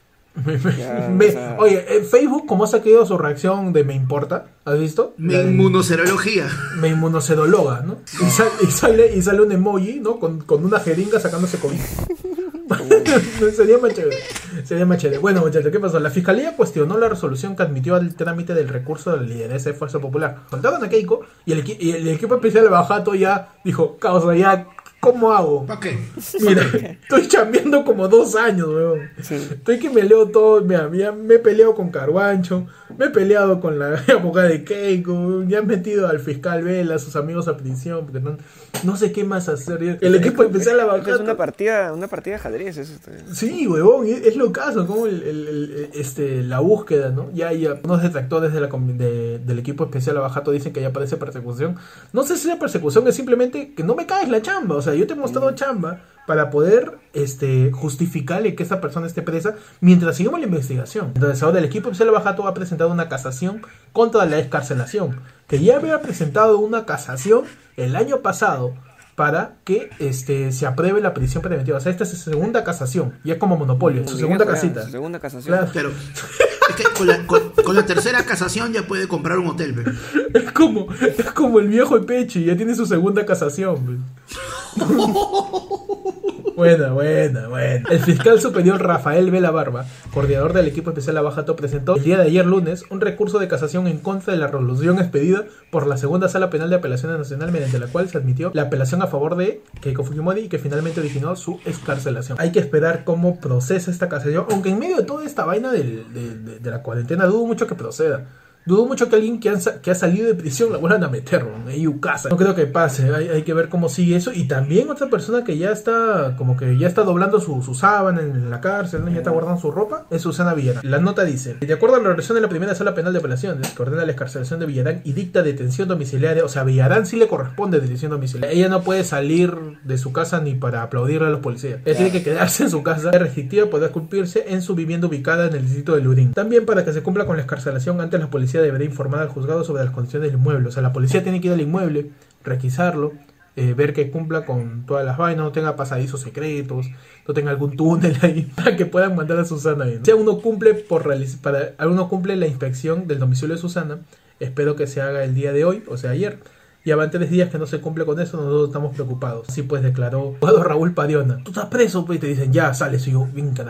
[0.77, 4.45] Ya, Me- o sea- Oye, en Facebook, ¿cómo ha sacado su reacción de me importa?
[4.65, 5.15] ¿Has visto?
[5.17, 6.47] La de- inmunoserología.
[6.79, 7.97] me inmunoserologa, ¿no?
[8.21, 10.19] Y, sal- y sale, y sale un emoji, ¿no?
[10.19, 11.79] Con, con una jeringa sacándose COVID.
[13.55, 14.17] Sería más chévere.
[14.63, 15.19] Sería más chévere.
[15.19, 15.99] Bueno, muchachos, ¿qué pasó?
[15.99, 19.75] La fiscalía cuestionó la resolución que admitió al trámite del recurso de la lideresa de
[19.75, 20.39] Fuerza Popular.
[20.49, 24.67] Soltaron a Keiko y el, y el equipo especial de Bajato ya dijo, causa, ya,
[25.11, 25.65] ¿cómo hago?
[25.65, 25.97] ¿Para qué?
[26.41, 26.61] Mira,
[27.01, 29.09] estoy chambeando como dos años, weón.
[29.21, 29.35] Sí.
[29.35, 32.67] Estoy que me leo todo, mira, ya me he peleado con Carguancho,
[32.97, 36.99] me he peleado con la abogada de Keiko, ya he metido al fiscal Vela, a
[36.99, 38.37] sus amigos a prisión, porque no,
[38.83, 39.97] no sé qué más hacer.
[40.01, 42.77] El equipo especial a Esta es una partida, una partida de ajedrez.
[42.77, 43.11] Es este.
[43.33, 47.29] Sí, huevón, es, es lo caso, como el, el- el- este, la búsqueda, ¿no?
[47.33, 50.91] Ya hay unos detractores de la, de- del equipo especial a Bajato dicen que ya
[50.93, 51.75] parece persecución.
[52.13, 54.93] No sé si la persecución es simplemente que no me caes la chamba, o sea,
[54.97, 60.17] yo te he mostrado chamba para poder este, justificarle que esa persona esté presa mientras
[60.17, 61.11] sigamos la investigación.
[61.15, 63.61] Entonces ahora el equipo a Bajato ha presentado una casación
[63.93, 67.43] contra la escarcelación, que ya había presentado una casación
[67.77, 68.73] el año pasado
[69.15, 71.77] para que este se apruebe la prisión preventiva.
[71.77, 74.83] O sea, esta es su segunda casación, y es como monopolio, su segunda casita.
[74.83, 75.55] Su segunda casación.
[75.57, 75.71] Claro.
[75.73, 75.89] Pero
[76.69, 79.97] es que con la, con- con la tercera casación ya puede comprar un hotel.
[80.33, 83.77] Es como, es como el viejo Pechi, ya tiene su segunda casación.
[83.85, 84.37] pues.
[86.57, 87.87] Buena, buena, buena.
[87.87, 92.23] El fiscal superior Rafael Vela Barba, coordinador del equipo especial Abajato, presentó el día de
[92.23, 96.29] ayer lunes un recurso de casación en contra de la resolución expedida por la segunda
[96.29, 99.61] sala penal de apelaciones nacional, mediante la cual se admitió la apelación a favor de
[99.81, 102.39] Keiko Fujimori y que finalmente originó su escarcelación.
[102.41, 106.59] Hay que esperar cómo procesa esta casación, aunque en medio de toda esta vaina de
[106.63, 108.25] la cuarentena dudo mucho que proceda.
[108.67, 111.45] Dudo mucho que alguien que, han que ha salido de prisión la vuelvan a meter,
[111.45, 111.69] ¿no?
[111.69, 112.29] ahí casa.
[112.29, 114.31] No creo que pase, hay, que ver cómo sigue eso.
[114.33, 118.21] Y también otra persona que ya está, como que ya está doblando su, su sábana
[118.21, 120.81] en la cárcel, ya está guardando su ropa, es Susana Villarán.
[120.83, 123.71] La nota dice, de acuerdo a la resolución de la primera sala penal de apelaciones,
[123.71, 127.27] que ordena la escarcelación de Villarán y dicta detención domiciliaria, o sea, Villarán sí le
[127.27, 128.57] corresponde detención domiciliaria.
[128.57, 131.79] Ella no puede salir de su casa ni para aplaudirle a los policías.
[131.85, 133.11] Ella tiene que quedarse en su casa.
[133.11, 136.33] La restrictiva podrá cumplirse en su vivienda ubicada en el distrito de Lurín.
[136.33, 138.25] También para que se cumpla con la escarcelación, antes la
[138.57, 140.67] policía deberá informar al juzgado sobre las condiciones del inmueble.
[140.67, 142.11] O sea, la policía tiene que ir al inmueble,
[142.43, 143.13] requisarlo,
[143.55, 146.87] eh, ver que cumpla con todas las vainas, no tenga pasadizos secretos,
[147.27, 149.97] no tenga algún túnel ahí para que puedan mandar a Susana ahí.
[149.99, 150.05] ¿no?
[150.05, 151.07] Si uno cumple por
[151.41, 153.99] para uno cumple la inspección del domicilio de Susana,
[154.39, 156.39] espero que se haga el día de hoy, o sea ayer.
[156.87, 159.49] Y van tres días que no se cumple con eso, nosotros estamos preocupados.
[159.49, 161.43] Así pues declaró abogado Raúl Padiona.
[161.43, 163.05] Tú estás preso, pues, y te dicen, ya, sales.
[163.09, 163.27] Y yo.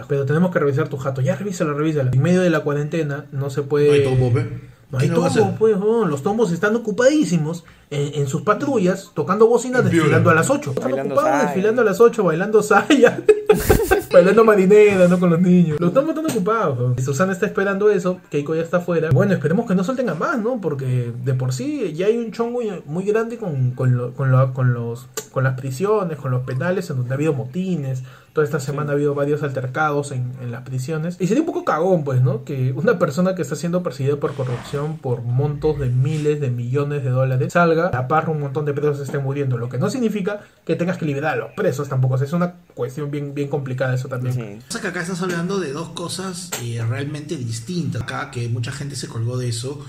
[0.08, 1.22] Pero tenemos que revisar tu jato.
[1.22, 2.12] Ya, revísalo, revísalo.
[2.14, 3.88] En medio de la cuarentena no se puede...
[3.88, 4.77] No hay pe.
[4.90, 5.58] No hay ¿Qué no va a tomo, hacer?
[5.60, 10.34] pues, no, los tomos están ocupadísimos en, en sus patrullas, tocando bocinas, En desfilando a
[10.34, 10.70] las 8.
[10.72, 11.46] Están Bailando ocupados saya.
[11.46, 13.22] desfilando a las 8, bailando saya,
[14.14, 15.20] bailando marinera, ¿no?
[15.20, 15.78] Con los niños.
[15.80, 16.98] Los tomos están ocupados.
[16.98, 19.10] Y Susana está esperando eso, Keiko ya está afuera.
[19.12, 20.62] Bueno, esperemos que no suelten a más, ¿no?
[20.62, 24.32] Porque de por sí ya hay un chongo muy, muy grande con, con, lo- con,
[24.32, 28.04] lo- con los, con las prisiones, con los penales, en donde ha habido motines.
[28.38, 31.18] Toda esta semana ha habido varios altercados en, en las prisiones.
[31.20, 32.44] Y sería un poco cagón, pues, ¿no?
[32.44, 37.04] Que una persona que está siendo perseguida por corrupción por montos de miles de millones
[37.04, 39.58] de dólares salga, a par un montón de presos estén muriendo.
[39.58, 42.14] Lo que no significa que tengas que liberar a los presos tampoco.
[42.14, 44.36] O sea, es una cuestión bien, bien complicada eso también.
[44.36, 44.60] Sí.
[44.68, 48.04] Pasa que acá estás hablando de dos cosas eh, realmente distintas.
[48.04, 49.84] Acá que mucha gente se colgó de eso,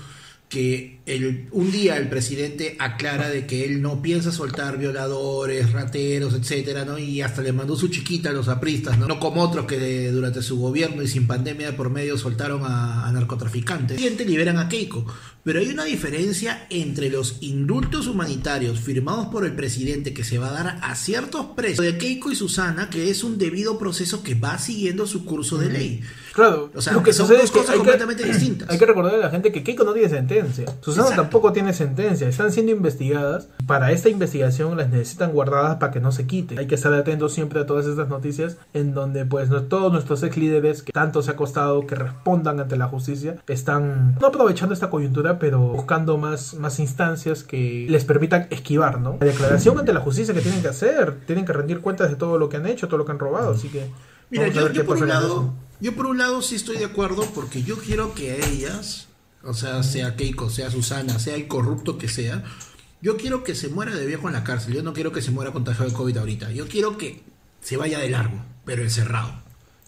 [0.49, 6.33] que el, un día el presidente aclara de que él no piensa soltar violadores, rateros,
[6.33, 6.97] etcétera, ¿no?
[6.97, 9.07] Y hasta le mandó su chiquita a los apristas, ¿no?
[9.07, 12.63] No como otros que de- durante su gobierno y sin pandemia de por medio soltaron
[12.63, 13.97] a, a narcotraficantes.
[13.97, 15.05] El siguiente liberan a Keiko.
[15.43, 20.49] Pero hay una diferencia entre los indultos humanitarios firmados por el presidente que se va
[20.49, 24.33] a dar a ciertos presos de Keiko y Susana, que es un debido proceso que
[24.35, 26.01] va siguiendo su curso de ley.
[26.33, 28.69] Claro, O sea, lo que son dos cosas hay que- completamente distintas.
[28.69, 30.65] Hay que recordar a la gente que Keiko no tiene sentencia.
[30.81, 31.21] Susana Exacto.
[31.23, 32.27] tampoco tiene sentencia.
[32.27, 33.47] Están siendo investigadas.
[33.67, 36.57] Para esta investigación las necesitan guardadas para que no se quite.
[36.59, 40.23] Hay que estar atentos siempre a todas estas noticias en donde pues no- todos nuestros
[40.23, 44.73] ex líderes que tanto se ha costado que respondan ante la justicia están no aprovechando
[44.73, 49.17] esta coyuntura pero buscando más, más instancias que les permitan esquivar, ¿no?
[49.19, 51.15] La declaración ante la justicia que tienen que hacer.
[51.25, 53.51] Tienen que rendir cuentas de todo lo que han hecho, todo lo que han robado.
[53.51, 53.89] Así que...
[54.29, 57.63] Mira, yo, yo por un lado, yo por un lado sí estoy de acuerdo porque
[57.63, 59.07] yo quiero que a ellas,
[59.43, 62.43] o sea, sea Keiko, sea Susana, sea el corrupto que sea,
[63.01, 64.73] yo quiero que se muera de viejo en la cárcel.
[64.73, 66.51] Yo no quiero que se muera contagiado de COVID ahorita.
[66.51, 67.23] Yo quiero que
[67.61, 69.31] se vaya de largo, pero encerrado.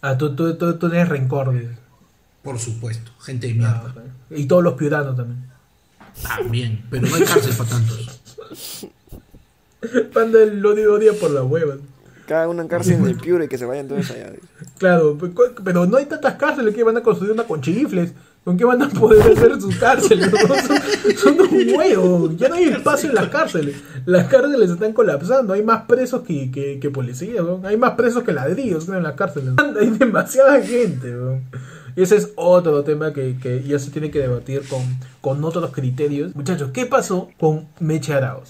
[0.01, 1.53] Ah, tú, tú, tú, tú tienes rencor.
[2.41, 3.93] Por supuesto, gente de mierda.
[3.95, 4.01] Ah.
[4.35, 5.45] Y todos los piuranos también.
[6.23, 8.87] También, pero no hay cárcel para tantos.
[10.13, 11.75] Panda el odio odia por la hueva.
[12.27, 14.31] Cada uno en cárcel del Piura y que se vayan todos allá.
[14.77, 18.13] Claro, cu- pero no hay tantas cárceles que van a construir una con chifles.
[18.43, 20.31] ¿Con qué van a poder hacer sus cárceles?
[21.21, 22.31] Son, son un huevo.
[22.37, 23.75] Ya no hay espacio en las cárceles.
[24.07, 25.53] Las cárceles están colapsando.
[25.53, 27.43] Hay más presos que, que, que policías.
[27.45, 27.61] ¿no?
[27.63, 29.53] Hay más presos que ladrillos en las cárceles.
[29.79, 31.11] Hay demasiada gente.
[31.11, 31.39] ¿no?
[31.95, 34.81] Y ese es otro tema que, que ya se tiene que debatir con,
[35.21, 36.35] con otros criterios.
[36.35, 38.47] Muchachos, ¿qué pasó con Meche Arauz?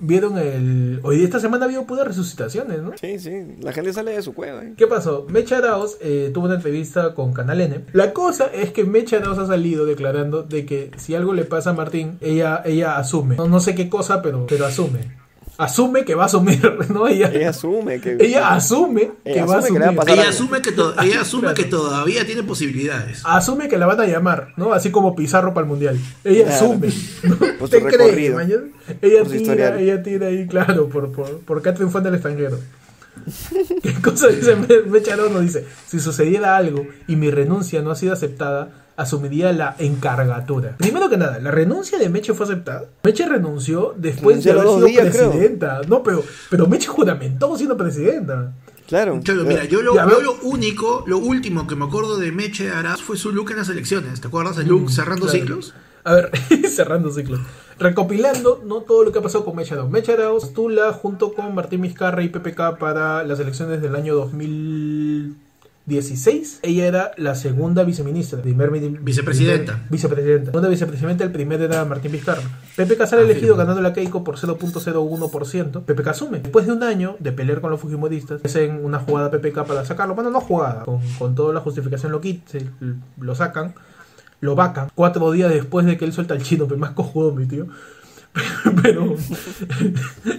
[0.00, 1.00] Vieron el.
[1.02, 2.92] Hoy esta semana ha habido puras resucitaciones, ¿no?
[3.00, 3.56] Sí, sí.
[3.60, 4.62] La gente sale de su cueva.
[4.64, 4.74] ¿eh?
[4.76, 5.26] ¿Qué pasó?
[5.30, 7.86] Mecha Arauz eh, tuvo una entrevista con Canal N.
[7.92, 11.70] La cosa es que Mecha Arauz ha salido declarando de que si algo le pasa
[11.70, 13.36] a Martín, ella, ella asume.
[13.36, 15.21] No, no sé qué cosa, pero, pero asume.
[15.58, 17.06] Asume que va a asumir, ¿no?
[17.06, 18.16] Ella, Ella asume que.
[18.18, 20.08] ella asume que Ella va a asume asumir.
[20.18, 21.54] Ella asume que, to- ella asume Claro.
[21.56, 23.22] que todavía tiene posibilidades.
[23.24, 24.72] Asume que la van a llamar, ¿no?
[24.72, 25.98] Así como Pizarro para el Mundial.
[26.24, 26.56] Ella Claro.
[26.72, 26.88] asume.
[27.24, 27.36] ¿no?
[27.58, 28.16] Por ¿Te crees?
[29.02, 32.58] Ella Por tira, ella tira ahí, claro, por, por, por qué triunfó en el extranjero.
[33.82, 35.30] ¿Qué cosa dice Me- Mecha Arauz?
[35.32, 40.76] Nos dice, si sucediera algo y mi renuncia no ha sido aceptada, asumiría la encargatura.
[40.78, 42.84] Primero que nada, ¿la renuncia de Meche fue aceptada?
[43.02, 45.30] Meche renunció después de Renunció haber sido creo.
[45.30, 45.80] presidenta.
[45.88, 48.52] No, pero, pero Meche juramentó siendo presidenta.
[48.86, 49.20] Claro.
[49.46, 53.16] Mira, yo lo, yo lo único, lo último que me acuerdo de Meche Araz fue
[53.16, 54.20] su look en las elecciones.
[54.20, 55.40] ¿Te acuerdas el look cerrando Mm, Claro.
[55.44, 55.74] ciclos?
[56.04, 56.30] A ver,
[56.68, 57.40] cerrando ciclos.
[57.78, 59.90] Recopilando no todo lo que ha pasado con Mecha Arauz.
[59.90, 64.28] Mecha Arauz postula junto con Martín Vizcarra y PPK para las elecciones del año
[65.86, 66.60] 2016.
[66.62, 68.40] Ella era la segunda viceministra.
[68.40, 69.72] Primer, Vicepresidenta.
[69.74, 70.46] primer- vicepresidenta.
[70.46, 72.42] Segunda vicepresidenta, el primero era Martín Vizcarra.
[72.76, 75.82] PPK sale Ah, elegido ganando la Keiko por 0.01%.
[75.84, 76.40] PPK asume.
[76.40, 80.14] Después de un año de pelear con los fujimoristas, hacen una jugada PPK para sacarlo.
[80.14, 82.66] Bueno, no jugada, con, con toda la justificación lo, quit- se-
[83.20, 83.74] lo sacan
[84.40, 87.46] lo vacan cuatro días después de que él suelta el chino, pero más cojudo mi
[87.46, 87.68] tío.
[88.82, 89.16] Pero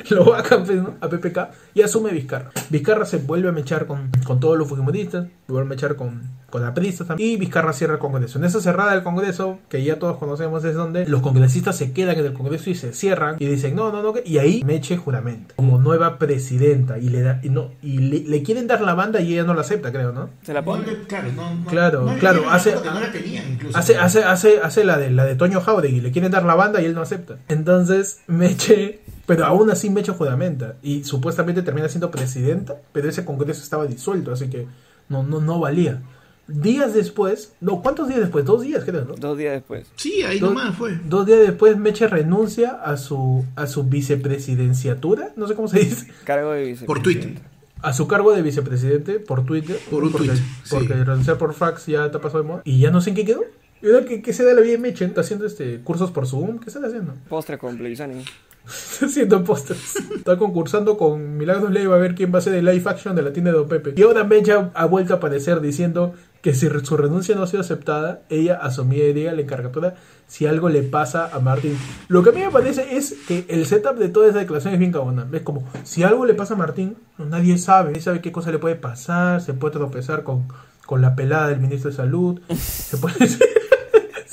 [0.10, 0.96] lo vacan pues, ¿no?
[1.00, 2.52] a PPK y asume Vizcarra.
[2.70, 6.62] Vizcarra se vuelve a mechar con, con todos los fujimoristas, vuelve a mechar con, con
[6.62, 8.40] la prisa también, y Vizcarra cierra el Congreso.
[8.40, 12.18] En esa cerrada del Congreso, que ya todos conocemos es donde los congresistas se quedan
[12.18, 14.24] en el Congreso y se cierran y dicen no, no, no, que-".
[14.26, 18.44] y ahí Meche juramento como nueva presidenta y le da y no y le, le
[18.44, 20.30] quieren dar la banda y ella no la acepta, creo, ¿no?
[20.42, 20.84] Se la pone.
[21.08, 22.50] claro, no, Claro, claro.
[22.50, 26.82] Hace, hace, hace, hace la de la de Toño Jauregui, le quieren dar la banda
[26.82, 27.38] y él no acepta.
[27.48, 27.83] Entonces,
[28.28, 30.76] Meche, pero aún así Meche juramenta.
[30.82, 34.68] Y supuestamente termina siendo presidenta, pero ese congreso estaba disuelto, así que
[35.10, 36.02] no, no, no valía.
[36.46, 38.44] Días después, no, ¿cuántos días después?
[38.44, 39.16] Dos días, creo, ¿no?
[39.16, 39.88] Dos días después.
[39.96, 41.00] Sí, ahí Dos- nomás fue.
[41.08, 46.08] Dos días después Meche renuncia a su, a su vicepresidenciatura, no sé cómo se dice,
[46.26, 46.86] Cargo de vicepresidente.
[46.86, 47.40] Por Twitter.
[47.82, 49.78] a su cargo de vicepresidente por Twitter.
[49.90, 50.94] Por un porque, tweet, Porque sí.
[50.94, 52.62] renunciar por fax ya te pasó de moda.
[52.66, 53.42] Y ya no sé en qué quedó.
[53.84, 55.04] ¿Y ahora qué, qué se da la vida de Meche?
[55.04, 56.60] ¿Está haciendo este, cursos por Zoom?
[56.60, 57.16] ¿Qué está haciendo?
[57.28, 58.24] Postre con Plebisani.
[58.66, 59.98] Está haciendo pósters.
[60.16, 63.22] Está concursando con Milagros Leiva a ver quién va a ser el live action de
[63.22, 63.94] la tienda de Don Pepe.
[63.98, 67.60] Y ahora Meche ha, vuelto a aparecer diciendo que si su renuncia no ha sido
[67.60, 69.96] aceptada, ella asumiría la encargatura
[70.28, 71.78] si algo le pasa a Martín.
[72.08, 74.80] Lo que a mí me parece es que el setup de toda esa declaración es
[74.80, 75.28] bien cabona.
[75.34, 77.90] Es como, si algo le pasa a Martín, nadie sabe.
[77.90, 79.42] Nadie sabe qué cosa le puede pasar.
[79.42, 80.48] Se puede tropezar con,
[80.86, 82.40] con la pelada del ministro de Salud.
[82.56, 83.16] Se puede...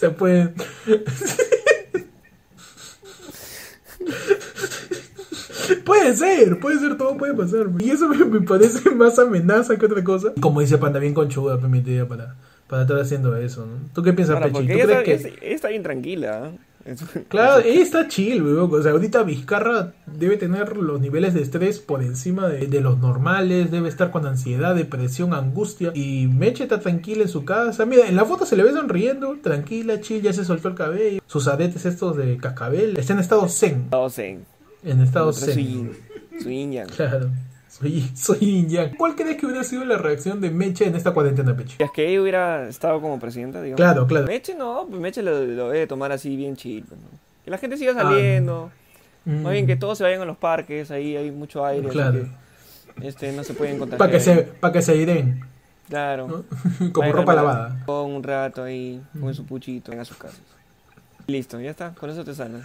[0.00, 0.52] se puede...
[5.84, 7.68] Puede ser, puede ser, todo puede pasar.
[7.78, 10.32] Y eso me, me parece más amenaza que otra cosa.
[10.40, 12.36] Como dice Panda, bien conchuda, permitida para,
[12.66, 13.66] para estar haciendo eso.
[13.66, 13.88] ¿no?
[13.94, 14.54] ¿Tú qué piensas, Ahora, Pechi?
[14.66, 15.46] porque ¿Tú ella crees está, que.?
[15.46, 16.52] ella está bien tranquila.
[17.28, 18.72] Claro, ella está chill, weón.
[18.72, 22.98] O sea, ahorita Vizcarra debe tener los niveles de estrés por encima de, de los
[22.98, 25.92] normales, debe estar con ansiedad, depresión, angustia.
[25.94, 27.86] Y Meche está tranquila en su casa.
[27.86, 31.20] Mira, en la foto se le ve sonriendo, tranquila, chill, ya se soltó el cabello.
[31.26, 32.96] Sus aretes estos de cascabel.
[32.96, 33.82] Está en estado zen.
[33.84, 34.44] Estado zen.
[34.82, 35.58] En estado Su zen.
[35.58, 35.90] yin.
[36.42, 36.88] Su yin yang.
[36.96, 37.30] Claro.
[37.80, 38.78] Soy, soy.
[38.98, 41.76] ¿Cuál crees que hubiera sido la reacción de Meche en esta cuarentena, Peche?
[41.82, 43.76] Es que ella hubiera estado como presidenta, digamos.
[43.80, 44.26] Claro, claro.
[44.26, 46.84] Meche no, pues Meche lo, lo debe tomar así bien chill.
[46.84, 47.08] pues, ¿no?
[47.44, 48.70] Que la gente siga saliendo.
[49.24, 49.42] Mm.
[49.42, 51.88] Más bien que todos se vayan a los parques, ahí hay mucho aire.
[51.88, 52.26] Claro.
[53.00, 53.98] que, este, no se pueden contagiar.
[53.98, 55.40] Para que se, para que se irén,
[55.88, 56.28] Claro.
[56.28, 56.92] ¿no?
[56.92, 57.82] Como ropa lavada.
[57.86, 60.40] Con un rato ahí, con su puchito en sus casas.
[61.26, 62.62] Listo, ya está, con eso te sanas.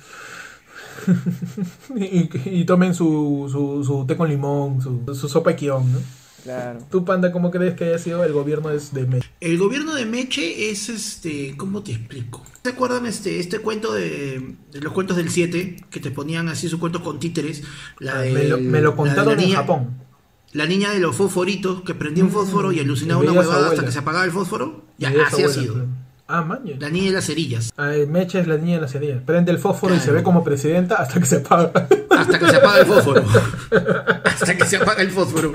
[1.95, 2.29] Y,
[2.59, 5.99] y tomen su, su, su té con limón, su, su sopa de guion, ¿no?
[6.43, 6.79] Claro.
[6.91, 9.29] ¿Tú, Panda, cómo crees que haya sido el gobierno de, de Meche?
[9.41, 12.43] El gobierno de Meche es este, ¿cómo te explico?
[12.63, 15.77] ¿Se acuerdan este, este cuento de, de los cuentos del 7?
[15.89, 17.63] Que te ponían así sus cuentos con títeres.
[17.99, 19.89] La Ah, me, lo, me lo la de contaron la en niña- Japón.
[20.51, 23.69] La niña de los fosforitos que prendía un fósforo y alucinaba Y una su huevada
[23.71, 24.85] hasta que se apagaba el fósforo.
[24.99, 25.73] Ya, de así ha sido.
[25.73, 25.89] claro.
[26.27, 26.75] Ah, maña.
[26.79, 27.71] La niña de las cerillas.
[27.77, 29.15] Ah, Meche es la niña de la serie.
[29.23, 31.87] Prende el fósforo y se ve como presidenta hasta que se apaga.
[32.09, 33.23] Hasta que se apaga el fósforo.
[34.23, 35.53] hasta que se apaga el fósforo.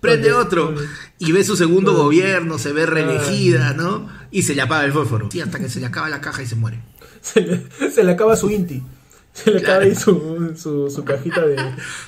[0.00, 0.74] Prende otro.
[1.20, 4.08] Y ve su segundo gobierno, se ve reelegida, ¿no?
[4.32, 5.28] Y se le apaga el fósforo.
[5.30, 6.80] Sí, hasta que se le acaba la caja y se muere.
[7.20, 8.82] se, le, se le acaba su inti.
[9.44, 9.84] Se le Claro.
[9.84, 11.56] ahí su, su, su cajita de...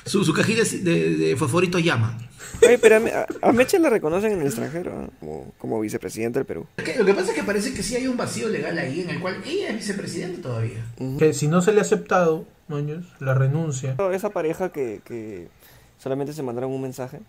[0.05, 2.17] Su, su cajita de, de fosforitos llama.
[2.63, 5.09] Oye, pero a, Me- a- Meche la reconocen en el extranjero, ¿no?
[5.19, 6.67] como, como vicepresidente del Perú.
[6.97, 9.19] Lo que pasa es que parece que sí hay un vacío legal ahí en el
[9.19, 10.85] cual ella es vicepresidenta todavía.
[11.17, 13.95] Que si no se le ha aceptado, maños, la renuncia.
[14.11, 15.47] Esa pareja que, que
[15.97, 17.19] solamente se mandaron un mensaje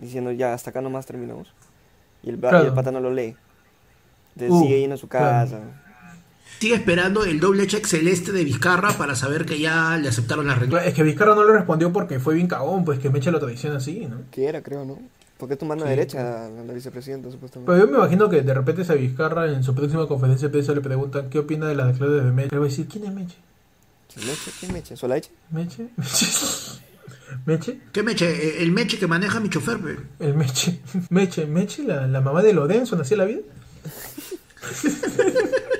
[0.00, 1.52] diciendo ya hasta acá nomás terminamos.
[2.22, 2.64] Y el, Claro.
[2.64, 3.36] y el pata no lo lee.
[4.36, 5.60] Entonces Uh, sigue yendo a su claro.
[6.62, 10.54] Sigue esperando el doble check celeste de Vizcarra para saber que ya le aceptaron la
[10.54, 10.86] renuncia.
[10.86, 13.78] Es que Vizcarra no le respondió porque fue bien cagón, pues que Meche lo traiciona
[13.78, 14.20] así, ¿no?
[14.30, 14.96] Quiera, creo, ¿no?
[15.38, 15.88] Porque es tu mano Sí.
[15.88, 17.72] derecha, la, la vicepresidenta, supuestamente.
[17.72, 20.72] Pero yo me imagino que de repente a Vizcarra en su próxima conferencia de prensa
[20.72, 22.50] le preguntan qué opina de las declaraciones de Meche.
[22.52, 23.36] Le va a decir, ¿quién es Meche?
[24.18, 24.50] ¿Meche?
[24.60, 24.96] ¿Quién Meche?
[24.96, 25.30] ¿Solache?
[25.50, 25.88] ¿Meche?
[25.96, 26.80] ¿Meche?
[27.44, 27.80] ¿Meche?
[27.92, 28.30] ¿Qué meche?
[28.30, 29.96] Eh, El meche que maneja mi chofer, pe.
[30.20, 30.78] El Meche.
[31.10, 33.40] Meche, Meche, la, la mamá de Lorenzo, nació la vida.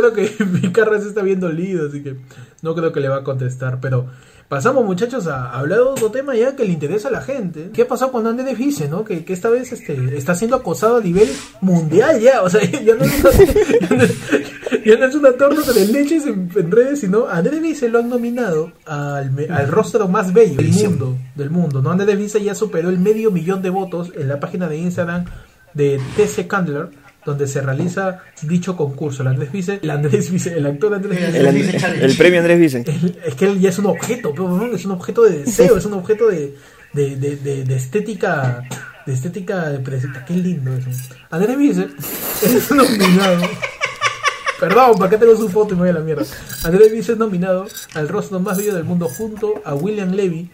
[0.00, 2.16] Creo que Vizcarra se está bien dolido, así que
[2.62, 3.78] no creo que le va a contestar.
[3.80, 4.06] Pero
[4.48, 7.70] pasamos, muchachos, a hablar de otro tema ya que le interesa a la gente.
[7.72, 9.04] ¿Qué ha pasado con Andrés Vice, no?
[9.04, 11.28] Que, que esta vez este, está siendo acosado a nivel
[11.60, 12.42] mundial ya.
[12.42, 14.06] O sea, ya no es una,
[14.84, 18.08] ya no es- una torta de leches en, en redes, sino Andrés Vice lo han
[18.08, 21.16] nominado al, al rostro más bello del mundo.
[21.34, 21.90] Del mundo, ¿no?
[21.90, 25.24] Andrés Vice ya superó el medio millón de votos en la página de Instagram
[25.74, 26.88] de TC Candler,
[27.28, 29.22] donde se realiza dicho concurso.
[29.22, 31.76] El Andrés Vice, el Andrés Vice, el actor Andrés Vice.
[32.04, 32.84] El, premio Andrés Vice.
[33.24, 34.32] Es que él ya es un objeto,
[34.74, 36.56] es un objeto de deseo, es un objeto de,
[36.92, 38.62] de, de, de- de estética,
[39.06, 40.24] de estética de presenta.
[40.24, 40.88] Qué lindo eso.
[41.30, 41.88] Andrés Vice
[42.42, 43.42] es nominado.
[44.60, 46.24] Perdón, ¿para qué tengo su foto y me voy a la mierda?
[46.64, 50.50] Andrés Vice es nominado al rostro más bello del mundo junto a William Levy.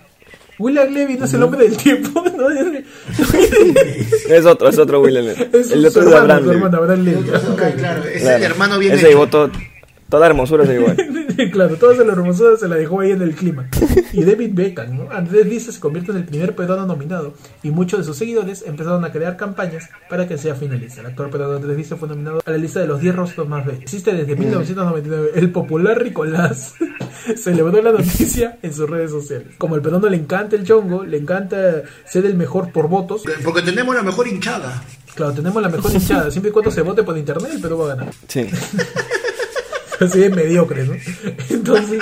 [0.59, 2.45] William Levy no es el hombre del tiempo, ¿no?
[4.29, 5.27] Es otro, es otro William.
[5.53, 6.45] Es el otro es hermano, Abraham.
[6.45, 7.31] su hermano, Abraham Levy.
[7.31, 7.63] Ok.
[7.77, 8.37] Claro, es Claro.
[8.37, 9.09] el hermano bien Ese hecho.
[9.11, 9.51] llevó todo-
[10.09, 10.97] toda hermosura se igual.
[11.53, 13.69] claro, toda esa hermosura se la dejó ahí en el clima.
[14.13, 15.11] Y David Beckham, ¿no?
[15.11, 19.05] Andrés Vice se convierte en el primer peruano nominado y muchos de sus seguidores empezaron
[19.05, 21.01] a crear campañas para que sea finalista.
[21.01, 23.67] El actor peruano Andrés Vice fue nominado a la lista de los 10 rostros más
[23.67, 23.83] bellos.
[23.83, 25.31] Existe desde 1999.
[25.35, 26.75] El popular Ricolás
[27.37, 29.49] celebró la noticia en sus redes sociales.
[29.59, 33.63] Como al peruano le encanta el chongo, le encanta ser el mejor por votos, Porque
[33.63, 34.83] tenemos la mejor hinchada.
[35.15, 36.31] claro, tenemos la mejor hinchada.
[36.31, 38.15] Siempre y cuando se vote por internet, el Perú va a ganar.
[38.29, 38.47] Sí.
[40.01, 40.95] Así de mediocre, ¿no?
[41.51, 42.01] Entonces...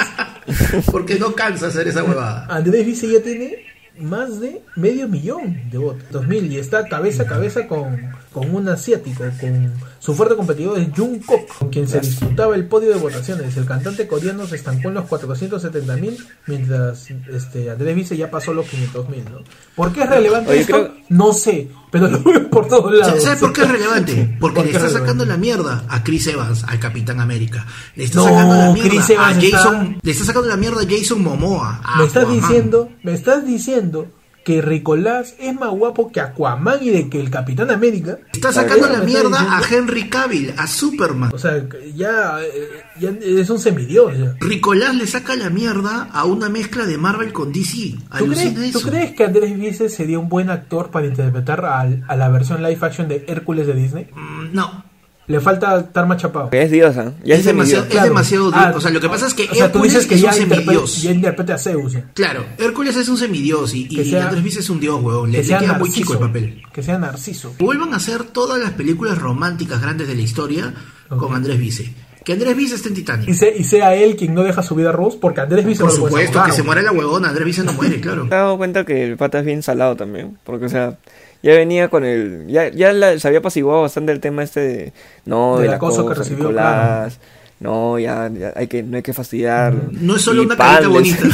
[0.91, 2.47] Porque no cansa hacer esa huevada.
[2.49, 3.65] Andrés Vice ya tiene
[3.99, 8.69] más de medio millón de votos, 2000, y está cabeza a cabeza con, con un
[8.69, 13.57] asiático, con su fuerte competidor es Jungkook, con quien se disputaba el podio de votaciones.
[13.57, 16.17] El cantante coreano se estancó en los 470 mil,
[16.47, 19.25] mientras este, Andrés Vice ya pasó los 500 mil.
[19.25, 19.39] ¿no?
[19.77, 20.73] ¿Por qué es relevante Oye, esto?
[20.73, 23.23] creo- No sé, pero lo veo por todos lados.
[23.23, 24.37] ¿Sabes por qué es relevante?
[24.41, 27.67] Porque ¿Por le está es sacando la mierda a Chris Evans, al Capitán América.
[27.97, 29.75] Le está No, sacando la mierda Chris a Evans Jason.
[29.87, 31.81] está- Le está sacando la mierda a Jason Momoa.
[31.85, 32.41] a Me estás Aquaman.
[32.41, 34.09] diciendo, me estás diciendo
[34.45, 38.19] que Ricolás es más guapo que Aquaman y de que el Capitán América.
[38.33, 41.31] Está sacando la mierda a Henry Cavill, a Superman.
[41.33, 41.63] O sea,
[41.95, 44.17] ya, eh, ya es un semidios.
[44.19, 44.35] ya.
[44.41, 47.95] Ricolás le saca la mierda a una mezcla de Marvel con DC.
[48.19, 52.17] ¿Tú crees, ¿Tú crees que Andrés Vice sería un buen actor para interpretar al- a,
[52.17, 54.09] la versión live action de Hércules de Disney?
[54.15, 54.85] Mm, No.
[55.29, 56.49] Le falta estar más chapado.
[56.51, 57.13] Es diosa.
[57.25, 58.57] Ya Es es, demasiado- es demasiado duro.
[58.59, 60.21] Ah, o sea, lo que pasa es que o sea, tú Hércules dices que es
[60.21, 61.03] ya, un semidios.
[61.03, 61.97] ya interprete a Zeus.
[62.15, 65.31] Claro, Hércules es un semidios y, y sea- Andrés Vice es un dios, huevón.
[65.31, 65.97] Le, Que le sea queda muy Narciso.
[66.01, 66.63] chico el papel.
[66.73, 67.55] Que sea Narciso.
[67.61, 70.75] Vuelvan a hacer todas las películas románticas grandes de la historia
[71.09, 71.19] Ok.
[71.21, 71.95] con Andrés Vice.
[72.25, 73.29] Que Andrés Vice esté en Titanic.
[73.29, 75.83] Y, se- y sea él quien no deja su vida a Rose, porque Andrés Vice
[75.83, 77.29] Por no lo puede supuesto, que se muera la huevona.
[77.29, 78.25] Andrés Vice no muere, claro.
[78.29, 80.37] Me he dado cuenta que el pata es bien salado también.
[80.45, 80.99] Porque, o sea,
[81.43, 82.47] ya venía con el.
[82.49, 84.93] Ya, ya la- se había apaciguado bastante el tema este de.
[85.25, 87.19] No, Del del acoso que recibió, Nicolás,
[87.61, 89.75] No, ya, ya hay que, no hay que fastidiar.
[89.93, 91.23] No es solo Y una carita bonita.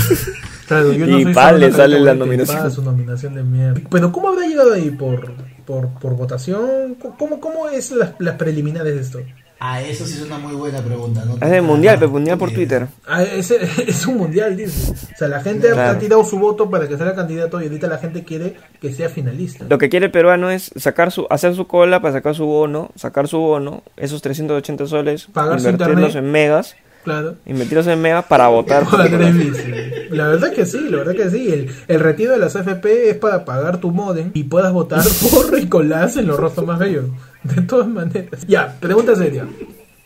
[0.68, 2.70] Claro, yo Y soy solo le sale la nominación.
[2.70, 3.80] su nominación de mierda.
[3.90, 4.90] Pero ¿cómo habrá llegado ahí?
[4.90, 5.32] ¿Por,
[5.64, 6.94] por, por votación?
[7.18, 9.20] ¿Cómo, cómo es las, las preliminares de esto?
[9.60, 11.24] Ah, eso sí es una muy buena pregunta.
[11.24, 11.34] ¿no?
[11.44, 12.86] Es el mundial, pero mundial por Twitter.
[13.06, 13.50] Ah, es,
[13.86, 14.92] es un mundial, dice.
[14.92, 15.90] O sea, la gente ha- Claro.
[15.96, 19.08] ha tirado su voto para que sea candidato y ahorita la gente quiere que sea
[19.08, 19.66] finalista.
[19.68, 22.90] Lo que quiere el peruano es sacar su, hacer su cola para sacar su bono,
[22.94, 26.16] sacar su bono, esos 380 soles, Pagar invertirlos internet.
[26.24, 26.76] en megas,
[27.08, 27.36] Claro.
[27.46, 28.84] invertirlos en megas para votar.
[30.10, 31.52] La verdad que sí, la verdad que sí.
[31.52, 35.52] El, el retiro de las AFP es para pagar tu modem y puedas votar por
[35.52, 37.06] Nicolás en los rostros más bellos.
[37.42, 38.46] De todas maneras.
[38.46, 39.46] Ya, pregunta seria.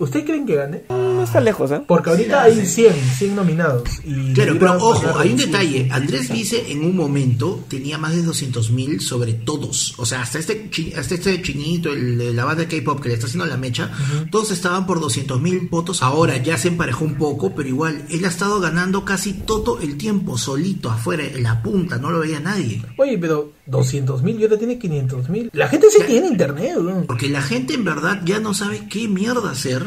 [0.03, 0.83] ¿Ustedes creen que gane?
[0.89, 1.81] No está lejos, ¿eh?
[1.87, 3.85] Porque ahorita hay 100, 100 nominados.
[4.05, 5.89] Y Claro, pero ojo, hay un detalle.
[5.93, 9.95] Andrés Vice en un momento tenía más de 200 mil sobre todos.
[9.99, 13.09] O sea, hasta este, chi- hasta este chinito, el de la banda de K-pop que
[13.09, 13.91] le está haciendo la mecha,
[14.31, 16.03] todos estaban por 200 mil votos.
[16.03, 19.97] Ahora ya se emparejó un poco, pero igual, él ha estado ganando casi todo el
[19.97, 22.83] tiempo solito, afuera, en la punta, no lo veía nadie.
[22.99, 25.51] Oye, pero 200 mil y ahora tiene 500 mil.
[25.53, 27.05] La gente sí tiene internet, ¿no?
[27.07, 29.83] Porque la gente en verdad ya no sabe qué mierda hacer.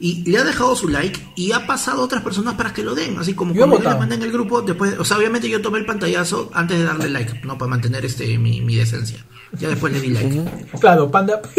[0.00, 2.94] Y le ha dejado su like y ha pasado a otras personas para que lo
[2.94, 3.16] den.
[3.18, 5.62] Así como Yo cuando yo le mandé en el grupo, después, o sea, obviamente yo
[5.62, 9.24] tomé el pantallazo antes de darle like, no para mantener este mi, mi decencia.
[9.52, 10.42] Ya después le di like.
[10.80, 11.40] Claro, Panda.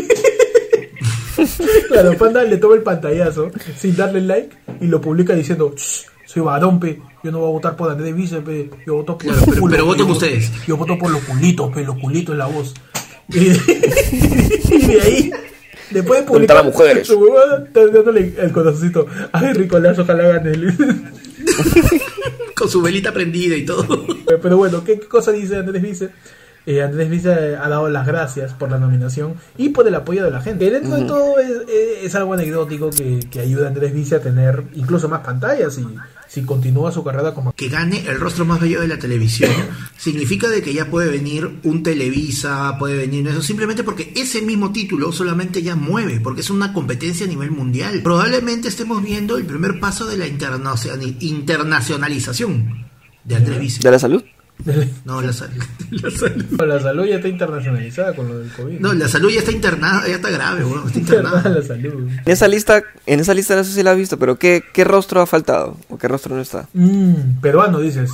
[1.87, 6.41] claro, Panda le toma el pantallazo sin darle like y lo publica diciendo: "Shh, Soy
[6.43, 7.01] varón, pe.
[7.23, 8.69] Yo no voy a votar por Andrés Vice, pe.
[8.85, 10.51] Yo voto por Claro, los pero- culos, pero voto- ustedes.
[10.67, 11.83] Yo voto por los culitos, pe.
[11.83, 12.73] Los culitos en la voz.
[13.27, 15.31] Y de ahí,
[15.91, 16.57] después de publicar.
[16.57, 17.07] las mujeres.
[17.07, 19.05] Su huevada, está dándole el corazoncito.
[19.31, 20.53] Ay, Ricolás, ojalá gane.
[22.55, 24.05] Con su velita prendida y todo.
[24.41, 26.09] Pero bueno, ¿qué, qué cosa dice Andrés Vice?
[26.65, 30.31] Eh, Andrés Vice ha dado las gracias por la nominación y por el apoyo de
[30.31, 30.69] la gente.
[30.71, 34.19] Dentro de todo es, es- es algo anecdótico que, que ayuda a Andrés Vice a
[34.21, 35.85] tener incluso más pantallas y
[36.35, 39.49] si continúa su carrera como Que gane el rostro más bello de la televisión
[39.97, 44.73] significa de que ya puede venir un Televisa, puede venir eso, simplemente porque ese mismo
[44.73, 48.01] título solamente ya mueve, porque es una competencia a nivel mundial.
[48.03, 52.85] Probablemente estemos viendo el primer paso de la internacionalización
[53.23, 53.79] de Andrés Vice.
[53.81, 54.21] ¿De la salud?
[55.03, 55.51] No, la, sal-
[55.91, 56.45] la salud.
[56.65, 58.79] la salud ya está internacionalizada con lo del COVID.
[58.79, 62.09] No, la salud ya está internada, ya está grave, weón, está Internada la salud.
[62.25, 64.83] En esa lista, en esa lista no sé si la has visto, pero ¿qué, qué
[64.83, 65.77] rostro ha faltado?
[65.89, 66.67] ¿O qué rostro no está?
[66.73, 68.11] Mm, peruano dices,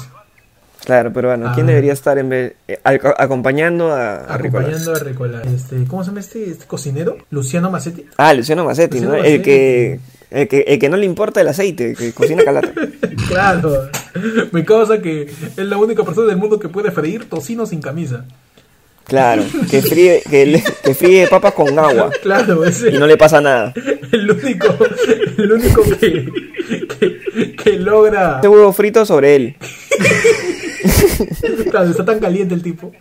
[0.84, 1.70] Claro, pero bueno, ¿quién Ah.
[1.70, 4.66] debería estar en vez, eh, ac- acompañando a, a Ricolás?
[4.82, 5.46] acompañando a Ricolás.
[5.48, 7.18] Este, ¿Cómo se llama este, este cocinero?
[7.30, 8.08] Luciano Massetti.
[8.18, 9.24] Ah, Luciano Massetti, Luciano ¿no?
[9.24, 10.00] El que
[10.32, 12.72] El que, el que no le importa el aceite, que cocina calata.
[13.28, 13.90] Claro.
[14.52, 18.26] Me causa que es la única persona del mundo que puede freír tocino sin camisa.
[19.06, 23.18] Claro, que fríe, que, le- que fríe papas con agua Claro, ese y no le
[23.18, 23.74] pasa nada.
[24.12, 24.68] el único,
[25.38, 26.30] el único que,
[27.00, 28.40] que, que logra.
[28.40, 29.56] Ese huevo frito sobre él.
[31.70, 32.92] Claro, está tan caliente el tipo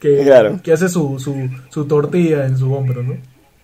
[0.00, 0.60] que, Claro.
[0.62, 3.16] que hace su, su, su tortilla en su hombro, ¿no?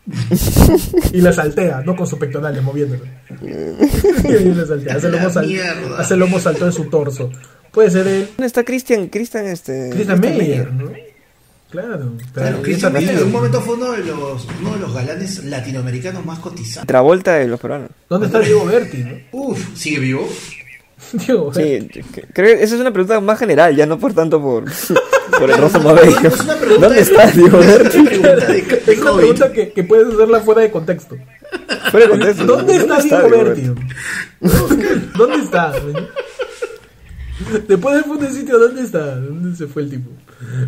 [1.13, 3.03] y la saltea, no con sus pectorales moviéndolo.
[3.43, 5.99] y la saltea, hace lomo, sal- Mierda.
[5.99, 7.31] hace lomo salto en su torso.
[7.73, 9.07] Puede ser él, ¿Dónde está Christian?
[9.09, 9.91] Christian, este.
[9.93, 10.91] Christian Meyer, ¿no?
[11.71, 14.93] Claro, Claro, pero Christian Meyer en un momento fue uno de los, uno de los
[14.93, 16.87] galanes latinoamericanos más cotizados.
[16.87, 17.91] Travolta de los peruanos.
[18.11, 19.15] ¿Dónde está Diego Berti, no?
[19.33, 20.29] Uf, ¿sigue vivo?
[21.51, 22.03] Berti.
[22.03, 24.65] Sí, creo que esa es una pregunta más general, ya no por tanto por,
[25.39, 26.29] por el rostro más bello.
[26.29, 29.53] Es una pregunta ¿Dónde de- está Diego es una pregunta de, de Es una pregunta
[29.53, 31.17] que, que puedes hacerla fuera de contexto.
[31.91, 32.45] Fuera de contexto.
[32.45, 33.63] ¿Dónde está Diego Berti?
[35.17, 35.73] ¿Dónde está?
[37.69, 39.17] Después del de sitio, ¿dónde está?
[39.17, 40.11] ¿Dónde se fue el tipo?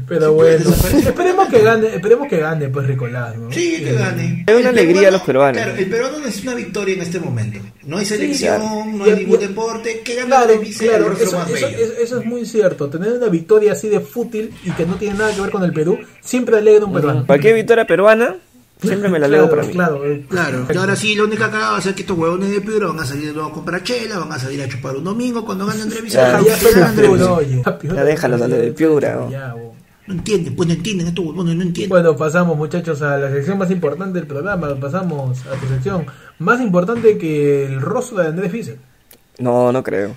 [0.08, 0.70] Pero bueno,
[1.04, 3.52] esperemos que gane, esperemos que gane, pues Ricolás, ¿no?
[3.52, 4.44] Sí, que gane.
[4.46, 5.60] Es una El alegría a los peruanos.
[5.62, 7.60] Claro, el peruano necesita una victoria en este momento.
[7.84, 8.84] No hay selección, claro.
[8.86, 10.00] no hay Y- ningún y- deporte.
[10.04, 12.88] Que gane Claro, claro, eso, más eso- eso- eso es muy cierto.
[12.88, 15.72] Tener una victoria así de fútil y que no tiene nada que ver con el
[15.72, 17.26] Perú, siempre alegra a un peruano.
[17.26, 18.36] Cualquier victoria peruana,
[18.80, 19.72] siempre me la leo Claro, para mí.
[19.72, 22.50] Claro, eh, Claro, y ahora sí, la única cagada va a ser que estos huevones
[22.50, 25.04] de Piura van a salir luego a comprar chela, van a salir a chupar un
[25.04, 26.40] domingo cuando ganen Ya, entrevista.
[26.42, 27.62] ya Uroye.
[27.82, 29.30] Ya déjalos, dale, de Piura, ¿no?
[29.30, 29.54] Ya.
[30.06, 31.88] No entienden, pues no entienden, estos huevones no entienden.
[31.88, 34.74] Bueno, pasamos muchachos a la sección más importante del programa.
[34.78, 36.04] Pasamos a tu sección
[36.38, 38.76] más importante que el rostro de Andrés Fischer.
[39.38, 40.14] No, no creo.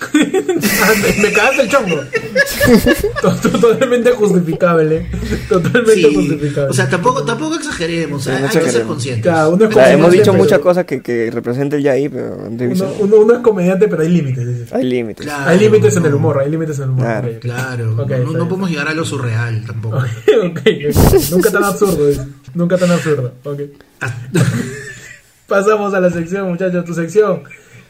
[0.00, 1.96] Ah, me, me cagaste el chongo.
[3.20, 5.08] To- Totalmente justificable.
[5.48, 6.70] Totalmente Sí, justificable.
[6.70, 9.22] o sea, tampoco, tampoco exageremos, Sí, hay, no hay que ser conscientes.
[9.24, 11.92] Claro, uno es O sea, hemos comediante, dicho pero- muchas cosas que, que representen ya
[11.92, 14.72] ahí, pero Uno, uno- uno es comediante, pero hay límites.
[14.72, 15.26] hay límites.
[15.26, 17.38] Claro, hay límites en el humor, hay límites en el humor.
[17.40, 17.84] Claro.
[17.96, 19.96] No, podemos llegar a lo surreal tampoco.
[19.96, 20.04] Ok,
[20.44, 20.60] ok,
[20.94, 21.30] ok.
[21.32, 22.06] Nunca tan absurdo.
[22.06, 22.22] dice.
[22.54, 23.34] Nunca tan absurdo.
[23.44, 23.60] Ok.
[25.48, 27.42] Pasamos a la sección, muchachos, tu sección.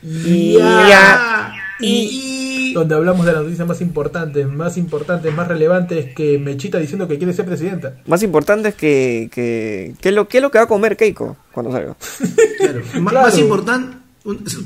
[0.02, 1.52] Ya.
[1.80, 7.06] Y, Donde hablamos de las noticias más importantes, más importantes, más relevantes que Mechita diciendo
[7.08, 7.94] que quiere ser presidenta.
[8.06, 11.36] Más importante es que, que, que lo, ¿qué es lo que va a comer Keiko
[11.52, 11.96] cuando salga?
[12.58, 13.26] claro, más, Claro.
[13.26, 13.96] más importante,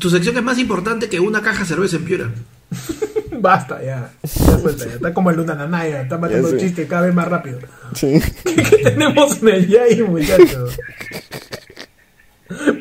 [0.01, 2.31] tu sección es más importante que una caja de cerveza en Piura.
[3.41, 4.11] Basta, ya.
[4.23, 4.93] Ya suelta, ya.
[4.95, 7.59] Está como el Luna Nanaya, está matando chistes cada vez más rápido.
[7.95, 8.21] Sí.
[8.45, 10.79] ¿Qué tenemos en el Yai, muchachos?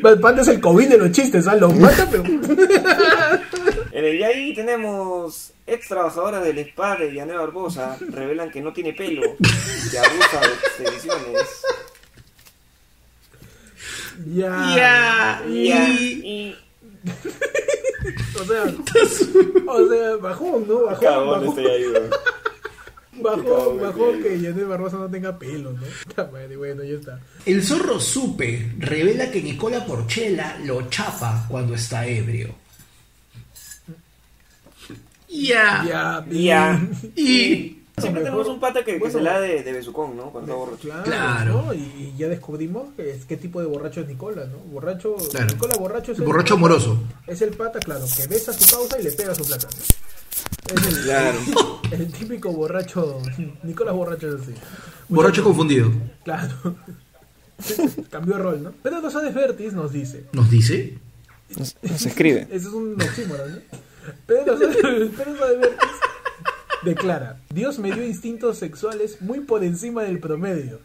[0.01, 1.55] Bad Panda es el COVID de los chistes, ¿ah?
[1.55, 2.23] Los mata, pero.
[3.93, 8.93] En el Yai tenemos ex trabajadoras del spa de Villanueva Barbosa revelan que no tiene
[8.93, 10.53] pelo y que abusa de
[10.87, 11.47] expediciones.
[14.33, 14.73] Ya.
[14.75, 15.43] Ya.
[15.47, 16.55] Y, Y- y
[18.39, 18.63] O sea.
[19.67, 20.85] O sea, bajón, ¿no?
[20.85, 20.99] Bajón.
[21.05, 22.09] cagón Bajón, estoy ahí, weón.
[23.79, 23.79] bajón
[24.19, 24.21] güey.
[24.23, 25.81] que Janet Barbosa no tenga pelo, ¿no?
[26.09, 27.19] Está madre, Bueno, ya está.
[27.45, 32.55] El zorro Supe revela que Nicola Porchela lo chapa cuando está ebrio.
[35.29, 35.83] Ya.
[35.87, 36.81] Ya, Ya.
[37.15, 37.77] Y.
[37.97, 39.13] Siempre tenemos un pata que, que Bueno.
[39.13, 40.31] se la da de, de besucón, ¿no?
[40.31, 40.87] Cuando está borracho.
[40.87, 41.63] Claro, Claro.
[41.67, 41.73] ¿no?
[41.73, 44.57] Y ya descubrimos que es, qué tipo de borracho es Nicola, ¿no?
[44.57, 45.45] Borracho, Claro.
[45.53, 46.97] Nicola borracho es el Borracho amoroso.
[47.27, 49.67] Es el pata, claro, que besa su pausa y le pega su plata.
[49.67, 49.83] ¿no?
[50.73, 51.39] Es el, Claro.
[51.91, 53.21] el típico borracho,
[53.63, 54.53] Nicolás borracho es así.
[55.09, 55.91] Borracho confundido.
[56.23, 56.75] Claro.
[58.09, 58.71] Cambió de rol, ¿no?
[58.71, 60.97] Pedro Rosales Vertis nos dice, ¿Nos dice?
[61.57, 62.41] Nos, nos escribe.
[62.51, 63.61] eso es un oxímoron, ¿no?
[64.25, 65.89] Pedro Rosales Vertis
[66.83, 70.79] declara, Dios me dio instintos sexuales muy por encima del promedio.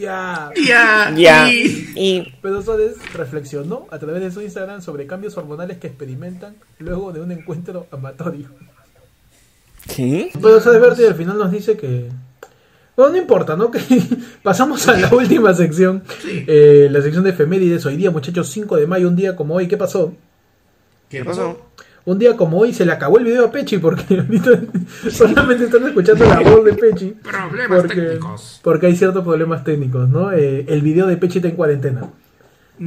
[0.00, 0.50] Ya.
[0.66, 1.12] Ya.
[1.16, 1.48] Ya.
[1.52, 7.12] Y- Pedro Soles reflexionó a través de su Instagram sobre cambios hormonales que experimentan luego
[7.12, 8.48] de un encuentro amatorio.
[9.94, 10.30] ¿Qué?
[10.34, 12.08] Pedro Soles Verde al final nos dice que...
[12.96, 13.70] Bueno, no importa, ¿no?
[13.70, 13.80] Que
[14.42, 16.02] pasamos a la última sección.
[16.26, 17.86] Eh, la sección de efemérides.
[17.86, 19.68] Hoy día, muchachos, 5 de mayo, un día como hoy.
[19.68, 20.14] ¿Qué pasó?
[21.08, 21.66] ¿Qué ¿Qué pasó?
[22.06, 24.50] Un día como hoy se le acabó el video a Pechi porque ahorita
[25.10, 27.10] solamente están escuchando la voz de Pechi.
[27.22, 28.60] Problemas porque, técnicos.
[28.62, 30.32] porque hay ciertos problemas técnicos, ¿no?
[30.32, 32.08] Eh, el video de Pechi está en cuarentena.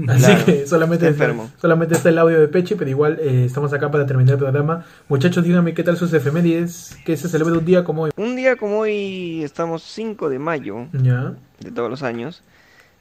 [0.07, 1.51] Así Claro, que solamente está está, enfermo.
[1.61, 4.83] solamente está el audio de Pechi, pero igual eh, estamos acá para terminar el programa.
[5.07, 8.11] Muchachos, díganme qué tal sus efemérides, que se celebra un día como hoy.
[8.17, 11.33] Un día como hoy, estamos 5 de mayo Ya.
[11.59, 12.41] de todos los años,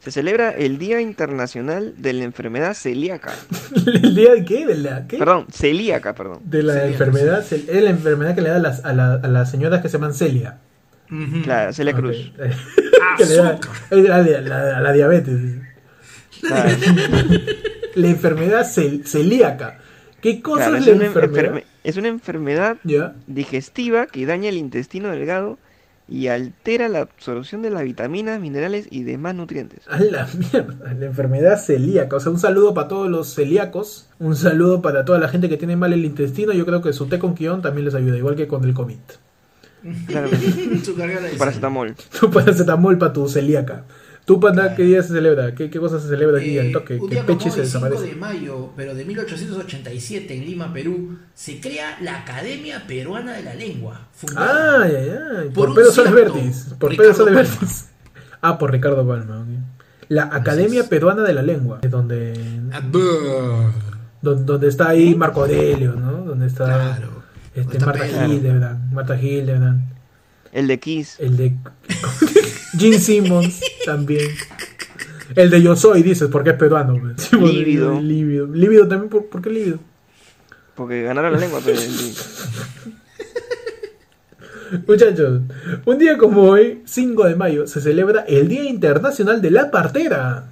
[0.02, 3.32] se celebra el Día Internacional de la Enfermedad Celíaca.
[3.86, 4.66] ¿El día de qué?
[4.66, 5.16] ¿De la qué?
[5.18, 6.40] Perdón, celíaca, perdón.
[6.44, 9.28] De la Celíaca, enfermedad, es la enfermedad que le da a las, a, la- a
[9.28, 10.58] las señoras que se llaman Celia.
[11.10, 11.42] Ujú.
[11.44, 11.92] Claro, Celia.
[11.94, 12.32] Cruz.
[13.18, 13.36] que le
[14.08, 15.40] da la, la- diabetes.
[16.40, 16.70] Claro.
[17.94, 19.78] La enfermedad cel- celíaca.
[20.20, 21.44] ¿Qué cosa Claro, es es, la enfermedad?
[21.44, 22.76] enferme- es una enfermedad
[23.26, 25.58] digestiva que daña el intestino delgado
[26.08, 29.80] y altera la absorción de las vitaminas, minerales y demás nutrientes.
[29.88, 32.16] A la mierda, la enfermedad celíaca.
[32.16, 34.08] O sea, un saludo para todos los celíacos.
[34.18, 36.52] Un saludo para toda la gente que tiene mal el intestino.
[36.52, 38.98] Yo creo que su té con guion también les ayuda, igual que con el COVID.
[40.06, 40.28] Claro.
[40.84, 41.94] Su carga de Paracetamol.
[42.20, 43.84] Tu paracetamol para tu celíaca.
[44.24, 45.52] ¿Tú, panda, qué día se celebra?
[45.54, 46.94] ¿Qué, qué cosa se celebra aquí al Eh, toque?
[46.96, 48.14] un día Pechi como se hoy, 5 desaparece.
[48.14, 53.54] de mayo, pero de 1887 en Lima, Perú, se crea la Academia Peruana de la
[53.54, 54.06] Lengua.
[54.14, 55.10] fundada Ay, ay,
[55.40, 55.48] ay.
[55.50, 56.66] Por Por, Pedro Soles.
[56.78, 57.88] Por Ricardo Pedro Soles.
[58.40, 59.40] Ah, por Ricardo Palma.
[59.40, 59.48] ok.
[60.08, 60.88] La Academia.
[60.88, 61.80] Peruana de la Lengua.
[61.88, 62.34] Donde,
[62.72, 62.80] Ah,
[64.20, 66.12] donde, donde está ahí Marco Aurelio, ¿no?
[66.24, 67.22] Donde está, Claro.
[67.56, 68.26] este, Está Marta Pedro.
[68.32, 68.92] Hildebrand.
[68.92, 69.82] Marta Hildebrand.
[70.52, 71.16] El de Kiss.
[71.18, 71.54] El de
[72.78, 74.28] Gene Simmons también.
[75.34, 77.14] El de Yo Soy, dices, porque es peruano.
[77.16, 78.00] Sí, Lívido.
[78.00, 78.46] Lívido.
[78.46, 79.78] Lívido también, ¿por, por qué lívido?
[80.74, 81.60] Porque ganaron la lengua.
[81.74, 82.14] sí.
[84.86, 85.42] Muchachos,
[85.84, 90.44] un día como hoy, 5 de mayo, se celebra el Día Internacional de la Partera.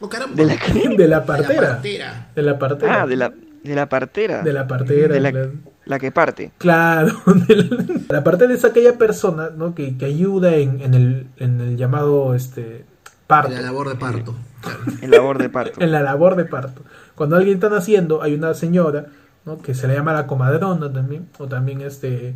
[0.00, 0.36] Oh, caramba.
[0.36, 0.72] ¿De la qué?
[0.72, 1.60] De la De la partera.
[1.72, 2.30] partera.
[2.36, 3.02] De la partera.
[3.02, 3.32] Ah, de la,
[3.64, 4.42] de la partera.
[4.42, 5.14] De la partera.
[5.14, 5.52] De la, claro.
[5.84, 6.52] La que parte.
[6.58, 7.12] Claro,
[7.48, 9.74] de la, la partera es aquella persona ¿no?
[9.74, 12.84] que, que ayuda en, en el, en el llamado este,
[13.26, 13.50] parto.
[13.50, 14.34] La labor de parto.
[14.60, 14.78] Claro.
[15.00, 15.80] En labor de parto.
[15.82, 16.82] en la labor de parto.
[17.14, 19.06] Cuando alguien está naciendo, hay una señora,
[19.44, 19.58] ¿no?
[19.58, 22.34] que se le llama la comadrona también, o también este,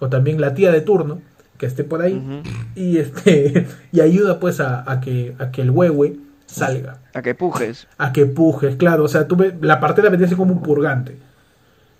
[0.00, 1.20] o también la tía de turno,
[1.58, 2.42] que esté por ahí,
[2.74, 6.16] y este, y ayuda pues a, a que, a que el huehue
[6.46, 7.86] salga, A que pujes.
[7.98, 11.16] a que pujes, claro, o sea, tú ves, la partera vendría como un purgante,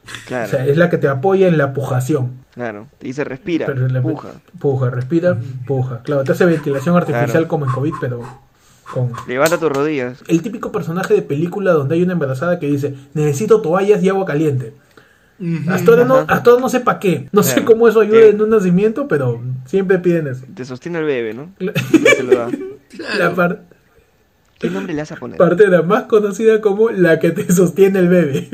[0.04, 2.32] o sea, es la que te apoya en la pujación.
[2.54, 2.86] Claro.
[2.98, 3.66] Te dice respira.
[3.66, 4.28] Pero la- Puja.
[4.58, 6.02] Puja, respira, puja.
[6.02, 7.48] Claro, te hace ventilación artificial Claro.
[7.48, 8.22] como en COVID, pero
[8.92, 10.22] con, Levanta tus rodillas.
[10.28, 14.26] el típico personaje de película donde hay una embarazada que dice, necesito toallas y agua
[14.26, 14.74] caliente.
[15.68, 16.34] Hasta ahora no, Ajá.
[16.34, 17.28] hasta ahora no sé para qué.
[17.32, 18.28] No sé cómo eso ayuda Eh.
[18.30, 20.44] en un nacimiento, pero siempre piden eso.
[20.54, 21.50] Te sostiene el bebé, ¿no?
[21.58, 22.48] La, Te lo da.
[23.18, 23.62] la par-
[24.60, 25.38] ¿Qué nombre le vas a poner?
[25.38, 28.48] partera más conocida como la que te sostiene el bebé.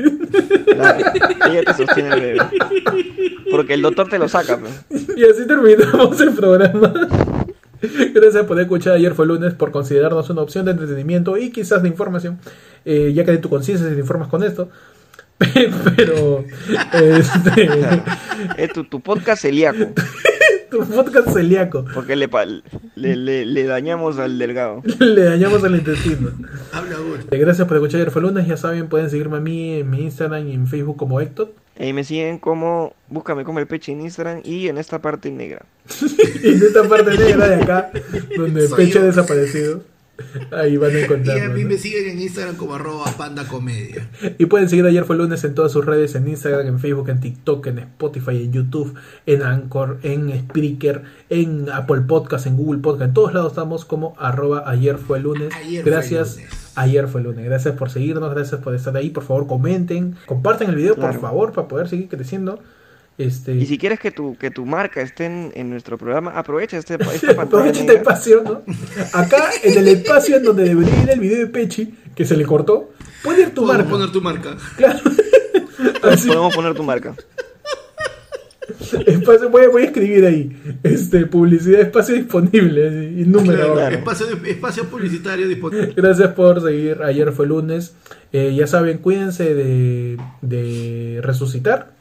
[0.75, 0.97] La-
[1.49, 2.39] ella te sostiene el bebé.
[3.51, 4.85] Porque el doctor te lo saca, pues.
[5.17, 6.93] y así terminamos el programa.
[8.13, 11.87] Gracias por escuchar ayer fue lunes, por considerarnos una opción de entretenimiento y quizás de
[11.89, 12.39] información,
[12.85, 14.69] eh, ya que de tu conciencia si te informas con esto.
[15.95, 16.43] Pero,
[16.93, 17.69] este,
[18.57, 19.93] Es tu, tu podcast celíaco.
[20.69, 21.85] Tu podcast celíaco.
[21.93, 22.61] Porque le, pa- le,
[23.15, 24.81] le, le dañamos al delgado.
[24.99, 26.29] Le dañamos el intestino.
[26.71, 27.23] Habla ahora.
[27.31, 28.47] Eh, Gracias por escuchar ayer fue lunes.
[28.47, 31.53] Ya saben, pueden seguirme a mí en mi Instagram y en Facebook como Héctor.
[31.79, 32.93] Ahí me siguen como.
[33.09, 35.65] Búscame como el peche en Instagram y en esta parte negra.
[36.43, 37.91] Y en esta parte negra de acá,
[38.37, 39.83] donde Soy Pecho ha desaparecido.
[40.51, 41.43] Ahí van a Y encontrarlo.
[41.45, 41.69] a mí ¿no?
[41.69, 44.09] me siguen en Instagram como arroba panda comedia.
[44.37, 47.19] Y pueden seguir ayer fue lunes en todas sus redes, en Instagram, en Facebook, en
[47.19, 48.93] TikTok, en Spotify, en YouTube,
[49.25, 54.13] en Anchor, en Spreaker, en Apple Podcast, en Google Podcast, en todos lados estamos como
[54.17, 55.53] arroba ayer fue lunes.
[55.55, 56.35] Ayer fue gracias.
[56.37, 56.71] lunes.
[56.75, 57.43] Ayer fue lunes.
[57.45, 59.09] Gracias por seguirnos, gracias por estar ahí.
[59.09, 62.59] Por favor, comenten, compartan el video, por favor, para poder seguir creciendo.
[63.19, 66.77] Este, Y si quieres que tu, que tu marca esté en, en nuestro programa, aprovecha
[66.77, 68.61] este, esta pantalla Aprovecha este espacio, ¿no?
[69.13, 72.45] Acá, en el espacio en donde debería ir el video de Pechi, que se le
[72.45, 72.91] cortó,
[73.21, 73.91] puede ir tu Puedes marca.
[73.91, 74.57] poner tu marca.
[74.77, 74.99] Claro.
[76.03, 77.13] Así, Podemos poner tu marca.
[79.05, 80.77] espacio- voy, a- voy a escribir ahí.
[80.83, 82.87] Este, publicidad, espacio disponible.
[82.87, 83.53] así, Y número.
[83.57, 83.95] Claro, Claro.
[83.97, 85.93] Espacio, espacio publicitario disponible.
[85.95, 87.01] Gracias por seguir.
[87.03, 87.93] Ayer fue lunes.
[88.31, 91.98] Eh, ya saben, cuídense de, de resucitar.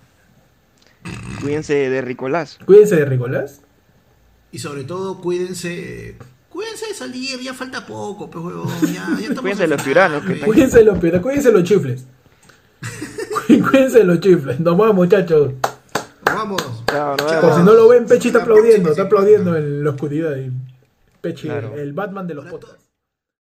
[1.40, 2.58] Cuídense de Ricolás.
[2.64, 3.62] Cuídense de Ricolás.
[4.50, 6.16] Y sobre todo, cuídense.
[6.48, 8.68] Cuídense de salir, ya falta poco, pues huevón.
[8.92, 11.64] Ya, ya Cuídense de los en tiranos que Cuídense de los, pero cuídense de los
[11.64, 12.04] chifles.
[13.46, 14.58] cuídense de los chifles.
[14.60, 15.52] Nos vamos, muchachos.
[16.24, 16.62] Vamos.
[16.86, 17.40] Chao, nos Chao.
[17.40, 18.90] Por si no lo ven, Pechi está La aplaudiendo.
[18.90, 20.34] Está aplaudiendo en la oscuridad.
[21.20, 21.74] Pechi, Claro.
[21.76, 22.60] el Batman de los to-